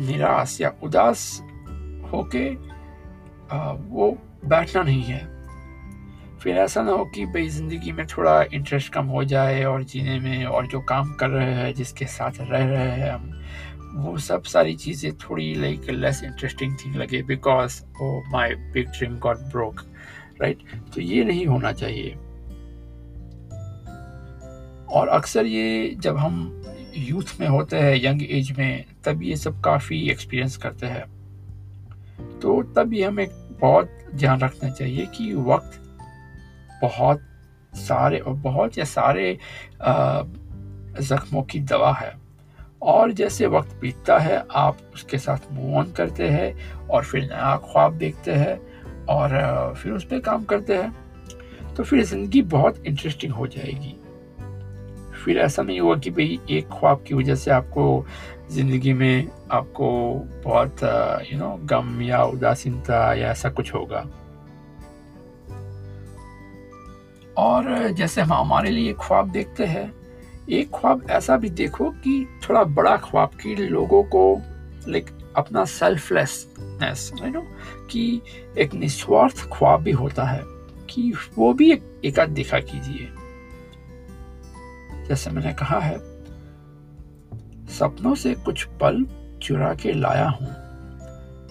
निराश 0.00 0.60
या 0.60 0.72
उदास 0.84 1.28
होके 2.12 2.48
वो 3.90 4.10
बैठना 4.44 4.82
नहीं 4.82 5.02
है। 5.02 5.20
फिर 6.40 6.56
ऐसा 6.58 6.82
ना 6.82 6.92
हो 6.92 7.04
कि 7.14 7.24
भाई 7.26 7.48
ज़िंदगी 7.48 7.92
में 7.92 8.06
थोड़ा 8.06 8.42
इंटरेस्ट 8.44 8.92
कम 8.92 9.06
हो 9.06 9.22
जाए 9.24 9.62
और 9.64 9.84
जीने 9.84 10.18
में 10.20 10.44
और 10.46 10.66
जो 10.66 10.80
काम 10.88 11.12
कर 11.20 11.28
रहे 11.28 11.54
हैं, 11.54 11.72
जिसके 11.74 12.04
साथ 12.06 12.40
रह 12.40 12.64
रहे 12.64 12.90
हैं 12.92 13.10
हम, 13.12 13.32
वो 13.96 14.16
सब 14.18 14.42
सारी 14.44 14.74
चीज़ें 14.76 15.12
थोड़ी 15.18 15.54
लाइक 15.54 15.90
लेस 15.90 16.22
इंटरेस्टिंग 16.24 16.76
थी, 16.76 16.92
लगे 16.98 17.22
because 17.22 17.82
oh 18.02 18.20
my 18.32 18.54
big 18.72 18.88
dream 18.88 19.18
got 19.18 19.38
broke 19.52 19.80
right 20.40 20.62
तो 20.94 21.00
ये 21.00 21.24
नहीं 21.24 21.46
होना 21.46 21.72
चाहिए। 21.72 22.14
और 24.88 25.08
अक्सर 25.08 25.46
ये 25.46 25.94
जब 25.98 26.16
हम 26.16 26.34
यूथ 26.98 27.40
में 27.40 27.46
होते 27.48 27.76
हैं 27.76 27.94
यंग 28.04 28.22
एज 28.22 28.50
में, 28.58 28.84
तब 29.04 29.22
ये 29.22 29.36
सब 29.36 29.60
काफ़ी 29.60 30.00
एक्सपीरियंस 30.10 30.56
करते 30.56 30.86
हैं। 30.86 31.04
तो 32.40 32.62
तब 32.76 32.92
ये 32.94 33.04
हमें 33.04 33.26
बहुत 33.60 33.98
ध्यान 34.14 34.40
रखना 34.40 34.70
चाहिए 34.70 35.06
कि 35.06 35.32
वक्त 35.34 35.80
बहुत 36.82 37.20
सारे 37.78 38.18
और 38.18 38.34
बहुत 38.34 38.78
या 38.78 38.84
सारे 38.84 39.38
ज़ख्मों 41.00 41.42
की 41.42 41.60
दवा 41.62 41.92
है। 41.92 42.12
और 42.82 43.12
जैसे 43.12 43.46
वक्त 43.46 43.74
बीतता 43.80 44.18
है, 44.18 44.42
आप 44.50 44.78
उसके 44.94 45.18
साथ 45.18 45.52
मूव 45.52 45.76
ऑन 45.78 45.92
करते 45.92 46.28
हैं 46.28 46.88
और 46.88 47.04
फिर 47.04 47.22
नया 47.22 47.56
ख्वाब 47.64 47.96
देखते 47.98 48.32
हैं 48.32 48.58
और 49.06 49.74
फिर 49.74 49.92
उस 49.92 50.04
पर 50.04 50.20
काम 50.20 50.44
करते 50.44 50.76
हैं। 50.76 51.74
तो 51.74 51.84
फिर 51.84 52.04
ज़िंदगी 52.04 52.42
बहुत 52.42 52.86
इंटरेस्टिंग 52.86 53.32
हो 53.32 53.46
जाएगी। 53.46 53.94
फिर 55.26 55.38
ऐसा 55.38 55.62
नहीं 55.62 55.80
हुआ 55.80 55.96
कि 55.98 56.10
भाई 56.10 56.38
एक 56.50 56.68
ख्वाब 56.72 57.04
की 57.08 57.14
वजह 57.14 57.34
से 57.34 57.50
आपको 57.50 57.84
ज़िंदगी 58.52 58.92
में 58.92 59.28
आपको 59.52 59.88
बहुत 60.44 60.82
यू 61.32 61.38
नो 61.38 61.48
गम 61.64 62.00
या 62.02 62.22
उदासीनता 62.24 62.98
या 63.14 63.30
ऐसा 63.30 63.48
कुछ 63.50 63.74
होगा। 63.74 64.06
और 67.36 67.90
जैसे 67.92 68.20
हम 68.20 68.32
हमारे 68.32 68.70
लिए 68.70 68.92
ख्वाब 69.00 69.30
देखते 69.30 69.64
हैं, 69.64 69.92
एक 70.50 70.70
ख्वाब 70.74 71.02
ऐसा 71.10 71.36
भी 71.36 71.50
देखो 71.52 71.90
कि 72.04 72.26
थोड़ा 72.44 72.62
बड़ा 72.64 72.96
ख्वाब 73.04 73.30
कि 73.42 73.54
लोगों 73.56 74.02
को 74.04 74.24
लाइक 74.88 75.10
अपना 75.36 75.64
सेल्फलेसनेस 75.64 77.10
यू 77.14 77.30
नो 77.30 77.42
कि 77.90 78.20
एक 78.58 78.74
निस्वार्थ 78.74 79.46
ख्वाब 79.52 79.82
भी 79.82 79.92
होता 79.92 80.24
है, 80.24 80.42
कि 80.90 81.12
वो 81.36 81.52
भी 81.52 81.72
एक, 81.72 81.82
एकाध 82.04 82.28
देखा 82.30 82.58
कीजिए। 82.60 83.08
जैसे 85.08 85.30
मैंने 85.30 85.52
कहा 85.52 85.80
है, 85.80 85.98
सपनों 87.66 88.14
से 88.14 88.34
कुछ 88.34 88.64
पल 88.64 89.06
चुरा 89.42 89.74
के 89.74 89.92
लाया 89.92 90.28
हूँ। 90.28 90.48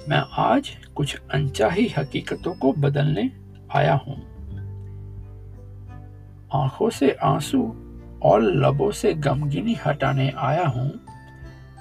मैं 0.09 0.23
आज 0.37 0.77
कुछ 0.95 1.21
अनचाही 1.33 1.87
हकीकतों 1.97 2.53
को 2.53 2.73
बदलने 2.73 3.31
आया 3.75 3.93
हूँ। 3.93 4.15
आँखों 6.53 6.89
से 6.89 7.11
आँसू 7.11 7.61
और 8.23 8.41
लबों 8.41 8.91
से 8.91 9.13
गमगिनी 9.13 9.77
हटाने 9.85 10.33
आया 10.37 10.67
हूँ। 10.67 10.91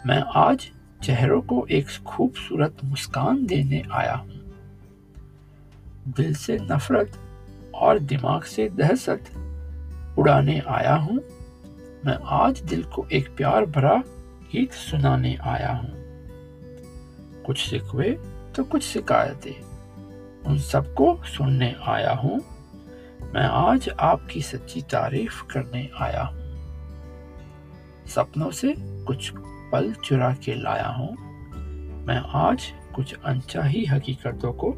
मैं 0.06 0.22
आज 0.36 0.70
चेहरों 1.02 1.40
को 1.42 1.66
एक 1.70 1.86
खूबसूरत 2.06 2.76
मुस्कान 2.84 3.46
देने 3.46 3.82
आया 3.92 4.14
हूँ। 4.14 4.40
दिल 6.16 6.34
से 6.34 6.58
नफरत 6.60 7.12
और 7.74 7.98
दिमाग 7.98 8.42
से 8.42 8.68
दहशत 8.68 9.24
उड़ाने 10.18 10.62
आया 10.68 10.94
हूँ। 10.94 11.20
मैं 12.06 12.18
आज 12.24 12.60
दिल 12.60 12.82
को 12.82 13.06
एक 13.12 13.36
प्यार 13.36 13.66
भरा 13.66 14.02
गीत 14.52 14.72
सुनाने 14.72 15.38
आया 15.42 15.72
हूँ। 15.72 15.90
कुछ 17.46 17.70
सिकवे 17.70 18.18
तो 18.56 18.64
कुछ 18.64 18.82
शिकायतें। 18.82 19.64
उन 20.46 20.58
सबको 20.58 21.20
सुनने 21.24 21.76
आया 21.82 22.12
हूँ। 22.12 22.40
मैं 23.34 23.44
आज 23.44 23.88
आपकी 24.00 24.42
सच्ची 24.42 24.82
तारीफ़ 24.82 25.44
करने 25.44 25.90
आया 25.98 26.22
हूँ। 26.22 26.38
सपनों 28.06 28.50
से 28.50 28.74
कुछ 28.78 29.32
पल 29.72 29.92
चुरा 29.92 30.34
के 30.34 30.54
लाया 30.54 30.88
हूँ। 30.88 31.16
मैं 32.06 32.48
आज 32.48 32.72
कुछ 32.94 33.14
अनचाही 33.24 33.84
हकीकतों 33.84 34.52
को 34.52 34.72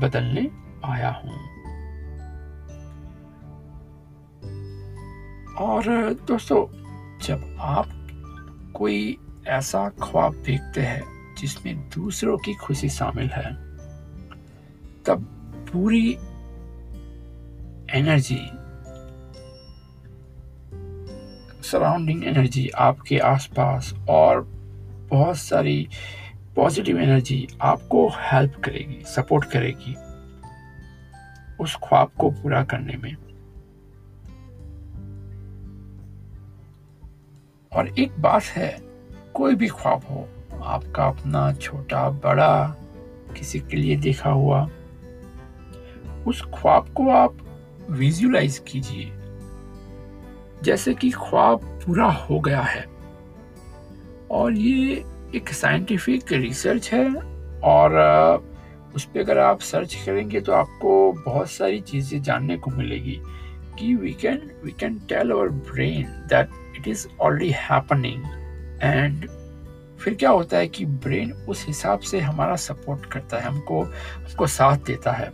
बदलने 0.00 0.50
आया 0.84 1.22
हूँ। 1.24 1.61
और, 5.62 5.84
दोस्तों, 6.12 6.66
जब 7.18 7.56
आप 7.60 7.88
कोई 8.74 9.18
ऐसा 9.46 9.88
ख्वाब 9.88 10.34
देखते 10.34 10.80
हैं 10.80 11.34
जिसमें 11.38 11.88
दूसरों 11.88 12.38
की 12.38 12.54
खुशी 12.54 12.88
शामिल 12.88 13.26
है, 13.26 13.54
तब 15.04 15.22
पूरी 15.72 16.12
एनर्जी, 17.98 18.40
सराउंडिंग 21.68 22.24
एनर्जी 22.24 22.68
आपके 22.68 23.18
आसपास 23.18 23.94
और 24.08 24.40
बहुत 25.10 25.36
सारी 25.36 25.88
पॉजिटिव 26.56 26.98
एनर्जी 26.98 27.48
आपको 27.62 28.08
हेल्प 28.08 28.54
करेगी, 28.64 29.02
सपोर्ट 29.04 29.44
करेगी 29.44 29.94
उस 31.60 31.76
ख्वाब 31.76 32.10
को 32.18 32.30
पूरा 32.30 32.64
करने 32.64 32.96
में। 32.96 33.16
और 37.74 37.88
एक 37.98 38.20
बात 38.20 38.42
है, 38.42 38.78
कोई 39.34 39.54
भी 39.54 39.68
ख्वाब 39.68 40.02
हो, 40.10 40.28
आपका 40.62 41.06
अपना 41.06 41.52
छोटा, 41.52 42.10
बड़ा, 42.10 42.76
किसी 43.38 43.60
के 43.60 43.76
लिए 43.76 43.96
देखा 43.96 44.30
हुआ, 44.30 44.68
उस 46.26 46.42
ख्वाब 46.54 46.88
को 46.88 47.08
आप 47.10 47.36
विजुलाइज 47.90 48.58
कीजिए। 48.58 49.12
जैसे 50.62 50.94
कि 50.94 51.10
ख्वाब 51.10 51.60
पूरा 51.86 52.10
हो 52.10 52.40
गया 52.40 52.60
है, 52.60 52.86
और 54.30 54.52
ये 54.52 55.04
एक 55.34 55.48
साइंटिफिक 55.48 56.32
रिसर्च 56.32 56.92
है, 56.92 57.14
और, 57.60 57.92
उस 58.96 59.04
पर 59.04 59.20
अगर 59.20 59.38
आप 59.38 59.60
सर्च 59.60 59.94
करेंगे 59.94 60.40
तो 60.40 60.52
आपको 60.52 61.12
बहुत 61.12 61.50
सारी 61.50 61.80
चीज़ें 61.80 62.22
जानने 62.22 62.56
को 62.56 62.70
मिलेगी। 62.70 63.20
कि 63.78 63.94
we 63.94 64.12
can 64.12 64.50
we 64.64 64.72
can 64.80 64.98
tell 65.08 65.30
our 65.30 65.48
brain 65.70 66.06
that 66.28 66.48
it 66.78 66.88
is 66.88 67.06
already 67.20 67.50
happening 67.58 68.24
and 68.82 69.28
फिर 70.00 70.14
क्या 70.14 70.30
होता 70.30 70.58
है 70.58 70.68
कि 70.68 70.84
ब्रेन 70.84 71.32
उस 71.48 71.64
हिसाब 71.66 72.00
से 72.00 72.20
हमारा 72.20 72.54
सपोर्ट 72.56 73.04
करता 73.06 73.36
है, 73.36 73.42
हमको 73.42 73.82
हमको 73.82 74.46
साथ 74.46 74.78
देता 74.86 75.12
है। 75.12 75.30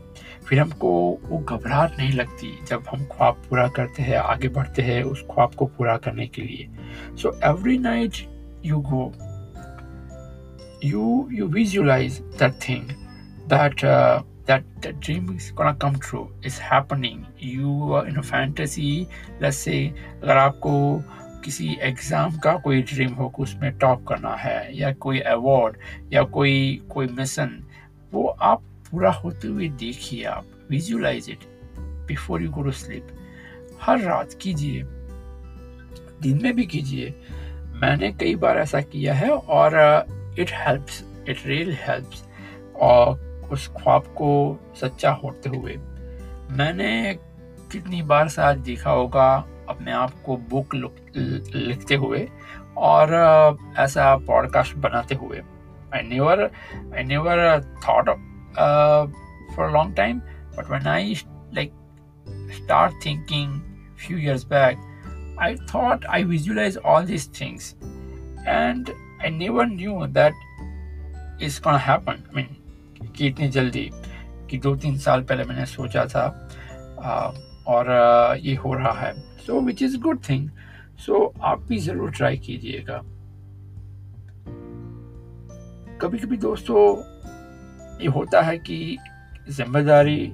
फिर 0.49 0.61
हमको 0.61 0.91
वो 1.25 1.39
घबराहट 1.39 1.99
नहीं 1.99 2.13
लगती 2.13 2.53
जब 2.67 2.85
हम 2.91 3.05
ख्वाब 3.05 3.43
पूरा 3.49 3.67
करते 3.69 4.03
हैं, 4.03 4.17
आगे 4.17 4.49
बढ़ते 4.49 4.83
हैं 4.83 5.03
उस 5.03 5.23
ख्वाब 5.31 5.55
को 5.55 5.67
पूरा 5.67 5.97
करने 5.97 6.27
के 6.27 6.43
लिए। 6.43 6.69
So 7.17 7.33
every 7.45 7.79
night 7.79 8.17
you 8.67 8.81
go 8.91 9.13
you 10.85 11.29
you 11.33 11.47
visualize 11.47 12.19
that 12.39 12.59
thing 12.69 12.91
that 13.53 13.85
that 14.49 14.67
the 14.83 14.93
dream 15.07 15.31
is 15.37 15.47
gonna 15.53 15.75
come 15.85 15.97
true. 16.09 16.27
Is 16.43 16.59
happening. 16.59 17.25
You 17.39 17.73
are 17.93 18.07
in 18.09 18.19
a 18.19 18.27
fantasy. 18.33 19.07
Let's 19.43 19.63
say, 19.67 19.81
अगर 20.23 20.37
आपको 20.37 20.75
किसी 21.45 21.77
एग्ज़ाम 21.83 22.37
का 22.45 22.57
कोई 22.65 22.83
ड्रीम 22.83 23.13
हो, 23.15 23.29
कि 23.29 23.43
उसमें 23.43 23.71
टॉप 23.79 24.07
करना 24.09 24.35
है, 24.37 24.79
या 24.79 24.93
कोई 25.05 25.21
अवार्ड 25.35 25.77
या 26.13 26.23
कोई 26.37 26.81
कोई 26.91 27.07
मिशन 27.19 27.59
वो 28.13 28.27
आप 28.27 28.63
पूरा 28.91 29.11
होते 29.13 29.49
हुए 29.49 29.69
देखिए 29.69 30.25
आप. 30.25 30.47
Visualize 30.71 31.31
it 31.31 31.45
before 32.09 32.43
you 32.43 32.51
go 32.51 32.63
to 32.63 32.73
sleep 32.73 33.07
हर 33.83 34.01
रात 34.01 34.33
कीजिए. 34.43 34.83
दिन 36.23 36.41
में 36.43 36.55
भी 36.57 36.67
कीजिए. 36.67 37.15
मैंने 37.83 38.13
कई 38.13 38.35
बार 38.37 38.59
ऐसा 38.59 38.81
किया 38.81 39.15
है, 39.15 39.31
और 39.31 39.75
it 40.39 40.51
helps 40.53 41.03
it 41.29 41.47
real 41.47 41.73
helps 41.81 42.25
और 42.77 43.28
उस 43.53 43.69
ख्वाब 43.69 44.03
को 44.03 44.61
सच्चा 44.75 45.11
होते 45.11 45.49
हुए। 45.49 45.73
मैंने 46.51 47.19
कितनी 47.73 48.03
बार 48.03 48.29
शायद 48.29 48.59
देखा 48.59 48.91
होगा 48.91 49.45
अपने 49.69 49.93
आप 49.93 50.13
को 50.27 50.37
बुक 50.37 50.75
लिखते 51.55 51.95
हुए 51.95 52.29
और 52.77 53.15
ऐसा 53.79 54.17
पॉडकास्ट 54.17 54.77
बनाते 54.77 55.15
हुए। 55.15 55.43
I 55.95 56.03
never 56.03 56.51
I 56.97 57.05
never 57.05 57.61
thought 57.89 58.11
for 59.57 59.71
long 59.71 59.97
time 59.97 60.19
but 60.21 60.71
when 60.71 60.87
I 60.87 61.15
like 61.29 61.73
start 62.29 62.93
thinking 63.07 63.61
few 63.99 64.19
years 64.19 64.45
back 64.45 64.79
I 65.41 65.57
thought 65.57 66.07
I 66.07 66.25
visualize 66.25 66.77
all 66.77 67.07
this 67.07 67.41
things 67.41 67.75
and 68.49 68.89
I 69.25 69.31
never 69.31 69.67
knew 69.67 70.07
that 70.07 70.35
is 71.43 71.63
gonna 71.63 71.77
happen 71.77 72.13
I 72.13 72.37
mean 72.37 72.68
कि 73.17 73.27
इतनी 73.27 73.49
जल्दी 73.49 73.91
कि 74.51 74.59
दो 74.59 74.77
तीन 74.77 74.99
साल 74.99 75.23
पहले 75.23 75.45
मैंने 75.45 75.67
सोचा 75.67 76.05
था 76.05 76.49
आ, 77.01 77.31
और 77.67 77.91
आ, 77.91 78.35
ये 78.35 78.55
हो 78.55 78.75
रहा 78.75 78.93
है। 78.93 79.13
So 79.47 79.61
which 79.61 79.83
is 79.83 79.99
good 80.01 80.21
thing 80.29 80.49
so 80.99 81.35
आप 81.43 81.63
भी 81.63 81.79
ज़रूर 81.79 82.11
ट्राई 82.11 82.37
कीजिएगा। 82.39 83.01
कभी 86.01 86.19
कभी 86.19 86.37
दोस्तों 86.37 86.81
ये 88.03 88.07
होता 88.07 88.43
है 88.43 88.59
कि 88.59 88.99
ज़िम्मेदारी 89.49 90.33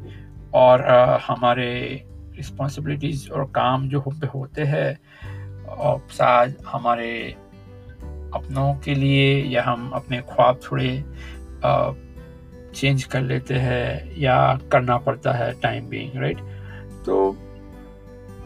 और 0.54 0.82
आ, 0.82 1.18
हमारे 1.26 2.04
रिस्पॉन्सिबिलिटीज़ 2.36 3.30
और 3.30 3.44
काम 3.44 3.88
जो 3.88 4.00
हम 4.00 4.18
पे 4.20 4.26
होते 4.26 4.62
हैं 4.62 4.98
और 5.64 6.06
साथ 6.10 6.48
हमारे 6.66 7.30
अपनों 8.34 8.74
के 8.74 8.94
लिए 8.94 9.44
या 9.44 9.62
हम 9.62 9.90
अपने 9.90 10.20
ख्वाब 10.20 10.60
थोड़े 10.62 10.90
चेंज 12.74 13.04
कर 13.04 13.20
लेते 13.20 13.54
हैं 13.54 14.16
या 14.18 14.58
करना 14.72 14.96
पड़ता 14.96 15.32
है 15.32 15.60
टाइम 15.60 15.88
बिंग 15.88 16.22
राइट 16.22 16.38
तो 17.06 17.36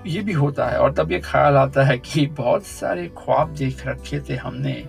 ये 0.07 0.21
भी 0.21 0.33
होता 0.33 0.67
है 0.67 0.79
और 0.79 0.93
तब 0.93 1.12
ये 1.12 1.21
ख्याल 1.21 1.57
आता 1.57 1.83
है 1.83 1.99
कि 1.99 2.27
बहुत 2.27 2.64
सारे 2.64 3.09
ख्वाब 3.09 3.55
देख 3.55 3.87
रखे 3.87 4.21
थे 4.21 4.37
हमने, 4.37 4.88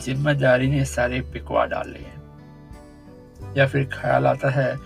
ज़िम्मेदारी 0.00 0.68
ने 0.68 0.84
सारे 0.84 1.20
पिकवा 1.20 1.64
डाले 1.64 1.98
हैं। 1.98 2.22
या 3.56 3.66
फिर 3.66 3.84
ख्याल 3.84 4.26
आता 4.26 4.50
है, 4.50 4.76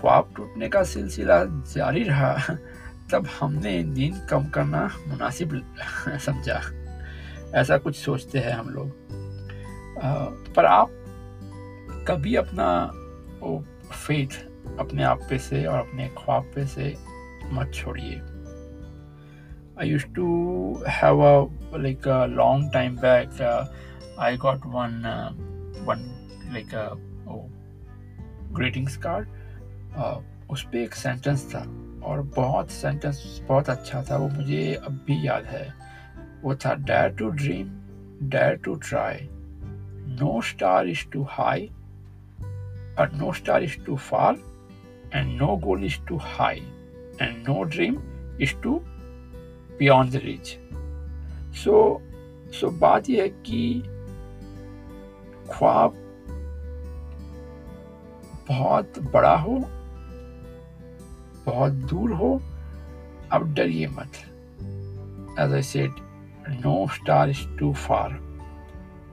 ख्वाब 0.00 0.32
टूटने 0.36 0.68
का 0.68 0.82
सिलसिला 0.82 1.44
जारी 1.44 2.02
रहा, 2.02 2.38
तब 3.12 3.28
हमने 3.40 3.82
नींद 3.82 4.26
कम 4.30 4.46
करना 4.46 4.90
मुनासिब 5.08 5.74
समझा। 6.08 6.60
ऐसा 7.54 7.78
कुछ 7.78 7.96
सोचते 7.96 8.38
हैं 8.38 8.52
हम 8.52 8.68
लोग। 8.68 8.96
पर 10.54 10.64
आप 10.64 10.88
कभी 12.08 12.34
अपना 12.34 12.90
वो 13.42 13.58
फेथ 13.92 14.38
अपने 14.78 15.02
आप 15.02 15.26
पे 15.30 15.38
से 15.38 15.64
और 15.66 15.78
अपने 15.78 16.08
ख्वाब 16.18 16.50
पे 16.54 16.66
से 16.66 16.94
मत 17.52 17.72
छोड़िए 17.74 18.20
I 19.80 19.88
used 19.88 20.06
to 20.16 20.26
have 20.88 21.22
a 21.22 21.78
back. 23.00 23.40
Uh, 23.40 23.66
I 24.18 24.36
got 24.36 24.64
one 24.66 25.04
uh, 25.04 25.32
one 25.84 26.04
like 26.52 26.72
a 26.72 26.96
oh, 27.28 27.44
greetings 28.54 28.96
card 28.96 29.28
उस 30.50 30.62
पर 30.62 30.76
एक 30.76 30.94
सेंटेंस 30.94 31.44
था 31.54 31.60
और 32.04 32.22
बहुत 32.36 32.70
सेंटेंस 32.70 33.22
बहुत 33.48 33.70
अच्छा 33.70 34.02
था 34.02 34.16
वो 34.16 34.28
मुझे 34.28 34.74
अब 34.74 35.00
भी 35.06 35.26
याद 35.26 35.44
है 35.44 35.66
वो 36.42 36.54
था 36.54 36.74
dare 36.74 37.08
to 37.10 37.28
dream 37.30 37.68
dare 38.30 38.56
to 38.56 38.74
try 38.88 39.28
no 40.20 40.40
star 40.42 40.88
is 40.88 41.06
too 41.12 41.22
high 41.30 41.70
और 42.98 43.12
no 43.12 43.32
star 43.32 43.62
is 43.62 43.84
too 43.84 43.96
far 43.96 44.38
and 45.14 45.40
no 45.40 45.56
goal 45.56 45.84
is 45.84 46.00
too 46.08 46.16
high 46.16 46.56
and 47.22 47.48
no 47.48 47.62
dream 47.64 47.96
is 48.40 48.54
too 48.62 48.80
beyond 49.78 50.12
the 50.12 50.16
reach 50.16 50.58
so 51.54 52.02
so 52.60 52.70
बात 52.70 53.10
यह 53.10 53.22
है 53.22 53.28
कि 53.28 53.82
ख्वाब 55.52 55.98
बहुत 58.48 58.98
बड़ा 58.98 59.36
हो, 59.36 59.58
बहुत 61.46 61.72
दूर 61.72 62.12
हो, 62.12 62.42
अब 63.32 63.54
डरिए 63.54 63.86
मत। 63.86 64.12
As 65.40 65.52
I 65.52 65.62
said 65.62 65.90
no 66.48 66.86
star 66.88 67.30
is 67.30 67.58
too 67.58 67.72
far 67.72 68.10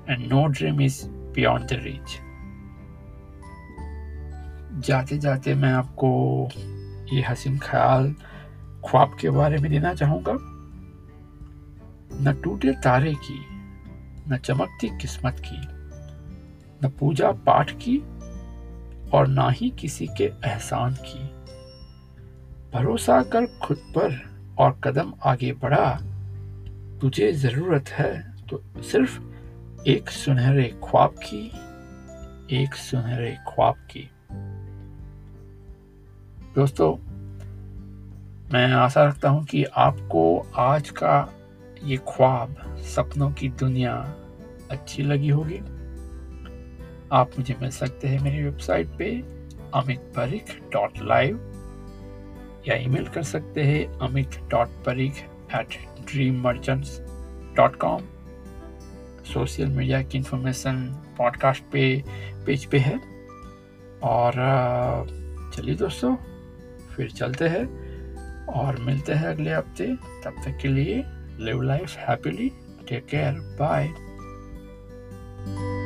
and 0.09 0.33
no 0.33 0.47
dream 0.47 0.81
is 0.81 1.07
beyond 1.09 1.65
the 1.65 1.73
reach 1.73 2.28
जाते 4.79 5.17
जाते 5.17 5.53
मैं 5.55 5.71
आपको 5.73 6.09
ये 7.13 7.21
हसीन 7.21 7.57
ख्याल 7.57 8.13
ख्वाब 8.85 9.15
के 9.21 9.29
बारे 9.29 9.57
में 9.57 9.69
देना 9.71 9.93
चाहूँगा। 9.93 10.33
न 12.21 12.33
टूटे 12.43 12.71
तारे 12.83 13.13
की, 13.15 13.39
न 14.29 14.37
चमकती 14.37 14.87
किस्मत 14.97 15.41
की, 15.45 15.61
न 16.83 16.89
पूजा 16.99 17.31
पाठ 17.45 17.71
की 17.71 17.97
और 19.09 19.27
ना 19.27 19.49
ही 19.49 19.69
किसी 19.69 20.07
के 20.17 20.23
एहसान 20.23 20.95
की। 21.01 21.23
भरोसा 22.73 23.21
कर 23.23 23.45
खुद 23.61 23.77
पर 23.97 24.19
और 24.59 24.79
कदम 24.83 25.13
आगे 25.23 25.51
बढ़ा। 25.53 25.99
तुझे 27.01 27.31
ज़रूरत 27.33 27.89
है 27.89 28.11
तो 28.47 28.61
सिर्फ़ 28.81 29.19
एक 29.87 30.09
सुनहरे 30.09 30.63
ख्वाब 30.83 31.15
की, 31.23 31.45
एक 32.55 32.73
सुनहरे 32.75 33.37
ख्वाब 33.47 33.75
की। 33.91 34.09
दोस्तों, 36.59 36.95
मैं 38.53 38.73
आशा 38.73 39.03
रखता 39.05 39.29
हूँ 39.29 39.43
कि 39.45 39.63
आपको 39.63 40.23
आज 40.55 40.89
का 40.89 41.33
ये 41.83 41.97
ख्वाब, 41.97 42.55
सपनों 42.77 43.31
की 43.31 43.49
दुनिया 43.49 43.93
अच्छी 44.71 45.03
लगी 45.03 45.29
होगी। 45.29 45.57
आप 47.11 47.31
मुझे 47.39 47.55
मिल 47.61 47.69
सकते 47.69 48.07
हैं 48.07 48.19
मेरी 48.19 48.43
वेबसाइट 48.43 48.87
पे 48.87 49.09
अमित 49.73 49.99
परिख 49.99 50.55
डॉट 50.73 50.91
लाइव 51.01 51.37
या 52.67 52.75
ईमेल 52.75 53.07
कर 53.07 53.23
सकते 53.23 53.63
हैं 53.63 53.99
Amit 53.99 54.39
dot 54.51 54.67
Parikh 54.85 55.23
at 55.55 55.77
dream 56.11 56.41
merchants 56.41 56.99
dot 57.55 57.75
com 57.75 58.01
social 59.33 59.65
media 59.65 60.01
की 60.01 60.17
इंफॉर्मेशन 60.17 60.83
पॉडकास्ट 61.17 61.63
पे, 61.63 62.03
पेज 62.45 62.65
पे 62.65 62.77
है। 62.77 62.99
और 64.03 64.33
चलिए 65.55 65.75
दोस्तों 65.75 66.15
फिर 66.99 67.11
चलते 67.11 67.47
हैं 67.47 67.65
और 68.45 68.79
मिलते 68.79 69.13
हैं 69.13 69.27
अगले 69.27 69.53
हफ़्ते। 69.53 69.85
तब 70.23 70.41
तक 70.45 70.57
के 70.61 70.67
लिए 70.67 71.03
live 71.39 71.61
life 71.61 71.95
happily 71.97 72.51
take 72.89 73.05
care 73.05 73.33
bye 73.59 73.93
thank 75.39 75.59
you 75.59 75.78